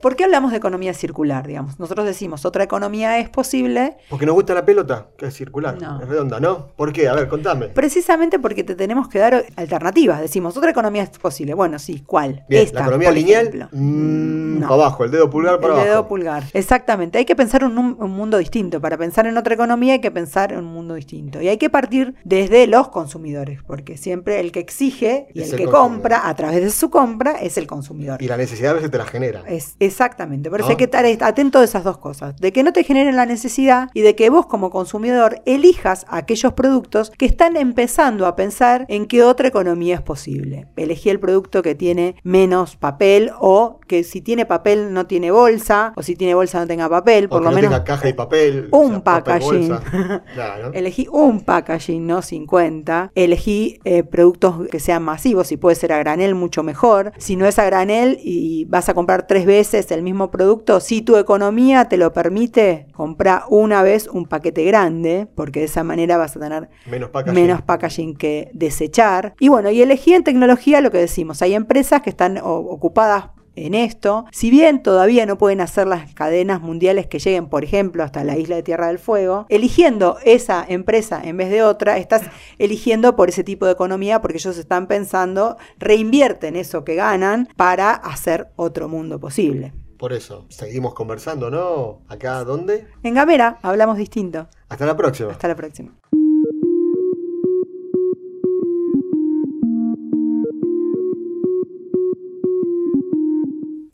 ¿por 0.02 0.16
qué 0.16 0.24
hablamos 0.24 0.52
de 0.52 0.58
economía 0.58 0.94
circular? 0.94 1.48
Digamos, 1.48 1.80
nosotros 1.80 2.06
decimos 2.06 2.46
otra 2.46 2.64
economía 2.64 3.20
es 3.20 3.30
posible 3.30 3.98
Porque 4.10 4.26
nos 4.26 4.36
gusta 4.36 4.54
la 4.54 4.66
pelota, 4.66 5.08
que 5.18 5.28
es 5.28 5.34
circular, 5.36 5.80
No. 5.82 6.02
es 6.02 6.08
redonda, 6.08 6.40
¿no? 6.40 6.68
¿Por 6.76 6.92
qué? 6.94 7.08
A 7.08 7.14
ver, 7.14 7.28
contame. 7.28 7.68
precisamente 7.68 8.40
porque 8.40 8.64
te 8.64 8.76
tenemos 8.76 9.08
que 9.08 9.20
dar 9.20 9.46
alternativas. 9.56 10.22
Decimos 10.22 10.56
otra 10.58 10.72
economía 10.72 11.04
es 11.04 11.10
posible. 11.18 11.54
Bueno, 11.54 11.80
sí, 11.80 12.04
¿cuál? 12.06 12.44
Bien, 12.50 12.64
Esta, 12.64 12.80
la 12.80 12.86
economía 12.86 13.12
lineal, 13.12 13.70
mm, 13.72 14.60
No. 14.60 14.68
para 14.68 14.82
abajo, 14.84 15.04
el 15.04 15.12
dedo 15.12 15.30
pulgar 15.30 15.56
para 15.60 15.68
El 15.68 15.72
abajo. 15.80 15.86
dedo 15.90 16.08
pulgar. 16.08 16.44
Exactamente. 16.54 17.18
Hay 17.18 17.26
que 17.26 17.36
pensar 17.36 17.64
en 17.64 17.78
un, 17.78 17.98
un 18.00 18.12
mundo 18.12 18.38
distinto. 18.38 18.80
Para 18.82 18.98
pensar 18.98 19.28
en 19.28 19.38
otra 19.38 19.54
economía 19.54 19.94
hay 19.94 20.02
que 20.02 20.12
pensar 20.12 20.52
en 20.54 20.60
un 20.60 20.66
mundo 20.74 20.94
distinto. 20.96 21.42
Y 21.42 21.48
hay 21.50 21.58
que 21.58 21.70
partir 21.70 22.16
desde 22.24 22.68
los 22.68 22.90
consumidores, 22.90 23.62
porque 23.64 23.98
siempre 23.98 24.40
el 24.40 24.52
que 24.52 24.60
exige 24.60 25.28
y 25.34 25.42
Es 25.42 25.48
el 25.50 25.54
el 25.56 25.58
que 25.60 25.66
consumidor. 25.66 25.92
compra 25.92 26.30
a 26.30 26.36
través 26.36 26.62
de 26.62 26.70
su 26.70 26.90
compra 26.90 27.34
es 27.42 27.58
el 27.58 27.68
consumidor. 27.68 28.22
Y 28.22 28.28
la 28.28 28.38
necesidad 28.38 28.72
a 28.72 28.76
veces 28.76 28.92
te 28.92 28.98
la 28.98 29.06
genera. 29.06 29.35
Es, 29.48 29.76
exactamente, 29.80 30.50
por 30.50 30.60
eso 30.60 30.70
¿No? 30.70 30.72
hay 30.72 30.78
que 30.78 30.86
estar 30.86 31.06
atento 31.06 31.60
de 31.60 31.66
esas 31.66 31.84
dos 31.84 31.98
cosas, 31.98 32.36
de 32.38 32.52
que 32.52 32.64
no 32.64 32.74
te 32.74 32.84
generen 32.84 33.16
la 33.16 33.26
necesidad 33.26 33.90
y 33.94 34.02
de 34.02 34.16
que 34.16 34.30
vos 34.30 34.46
como 34.46 34.70
consumidor 34.70 35.42
elijas 35.46 36.06
aquellos 36.10 36.54
productos 36.54 37.12
que 37.18 37.26
están 37.26 37.58
empezando 37.58 38.26
a 38.28 38.36
pensar 38.36 38.86
en 38.90 39.06
qué 39.06 39.24
otra 39.24 39.48
economía 39.48 39.96
es 39.96 40.02
posible. 40.02 40.68
Elegí 40.76 41.10
el 41.10 41.20
producto 41.20 41.62
que 41.62 41.76
tiene 41.76 42.16
menos 42.24 42.76
papel 42.76 43.32
o 43.40 43.80
que 43.88 44.04
si 44.04 44.22
tiene 44.22 44.46
papel 44.46 44.94
no 44.94 45.06
tiene 45.08 45.32
bolsa 45.32 45.94
o 45.96 46.04
si 46.04 46.16
tiene 46.16 46.34
bolsa 46.36 46.60
no 46.60 46.68
tenga 46.68 46.90
papel, 46.90 47.26
O 47.26 47.30
por 47.30 47.40
que 47.40 47.44
lo 47.46 47.50
no 47.52 47.56
menos 47.56 47.72
tenga 47.72 47.84
caja 47.84 48.10
y 48.10 48.14
papel. 48.14 48.70
un 48.72 48.86
o 48.86 48.90
sea, 48.90 49.04
papel 49.04 49.40
packaging. 49.40 49.76
Claro. 50.34 50.72
Elegí 50.74 51.08
un 51.12 51.42
packaging, 51.42 52.06
no 52.06 52.22
50. 52.22 53.12
Elegí 53.16 53.80
eh, 53.84 54.04
productos 54.04 54.68
que 54.70 54.80
sean 54.80 55.04
masivos, 55.04 55.48
si 55.48 55.58
puede 55.58 55.76
ser 55.76 55.94
a 55.94 56.00
granel, 56.00 56.36
mucho 56.36 56.64
mejor. 56.64 57.12
Si 57.18 57.36
no 57.36 57.46
es 57.46 57.60
a 57.60 57.66
granel 57.66 58.20
y 58.22 58.66
vas 58.66 58.90
a 58.90 58.94
comprar 58.94 59.25
tres 59.28 59.46
veces 59.46 59.92
el 59.92 60.02
mismo 60.02 60.32
producto, 60.32 60.80
si 60.80 61.02
tu 61.02 61.18
economía 61.18 61.86
te 61.90 61.98
lo 61.98 62.14
permite, 62.14 62.88
compra 62.94 63.46
una 63.50 63.84
vez 63.84 64.08
un 64.08 64.26
paquete 64.26 64.64
grande, 64.66 65.28
porque 65.36 65.60
de 65.60 65.66
esa 65.66 65.84
manera 65.84 66.18
vas 66.18 66.36
a 66.36 66.40
tener 66.40 66.70
Menos 66.90 67.10
packaging. 67.10 67.42
menos 67.42 67.62
packaging 67.62 68.16
que 68.16 68.50
desechar. 68.54 69.36
Y 69.40 69.50
bueno, 69.50 69.70
y 69.72 69.82
elegí 69.82 70.14
en 70.14 70.24
tecnología 70.24 70.82
lo 70.82 70.92
que 70.92 70.98
decimos. 70.98 71.42
Hay 71.42 71.54
empresas 71.54 72.02
que 72.02 72.10
están 72.10 72.40
ocupadas 72.42 73.30
en 73.56 73.74
esto. 73.74 74.26
Si 74.32 74.50
bien 74.50 74.84
todavía 74.84 75.26
no 75.26 75.38
pueden 75.38 75.62
hacer 75.62 75.88
las 75.88 76.14
cadenas 76.14 76.62
mundiales 76.62 77.08
que 77.08 77.20
lleguen, 77.20 77.48
por 77.48 77.64
ejemplo, 77.64 78.04
hasta 78.04 78.24
la 78.24 78.38
isla 78.38 78.56
de 78.56 78.64
Tierra 78.64 78.88
del 78.88 79.00
Fuego, 79.00 79.46
eligiendo 79.50 80.18
esa 80.24 80.66
empresa 80.68 81.22
en 81.24 81.38
vez 81.38 81.50
de 81.50 81.64
otra, 81.64 81.98
estás 81.98 82.24
eligiendo 82.58 83.16
por 83.16 83.30
ese 83.30 83.44
tipo 83.44 83.66
de 83.66 83.74
economía 83.74 84.22
porque 84.22 84.38
ellos 84.38 84.58
están 84.58 84.88
pensando, 84.88 85.58
reinvierten 85.80 86.56
eso 86.56 86.84
que 86.84 86.96
ganan 86.96 87.48
para 87.56 87.92
hacer 87.92 88.50
otro 88.56 88.88
mundo 88.88 89.20
posible. 89.20 89.74
Por 89.98 90.12
eso, 90.12 90.46
seguimos 90.50 90.94
conversando, 90.94 91.50
¿no? 91.50 92.02
¿Acá 92.10 92.44
dónde? 92.44 92.88
En 93.04 93.14
Gamera 93.14 93.60
hablamos 93.62 93.98
distinto. 93.98 94.48
Hasta 94.68 94.86
la 94.86 94.98
próxima. 94.98 95.32
Hasta 95.32 95.48
la 95.48 95.56
próxima. 95.56 95.94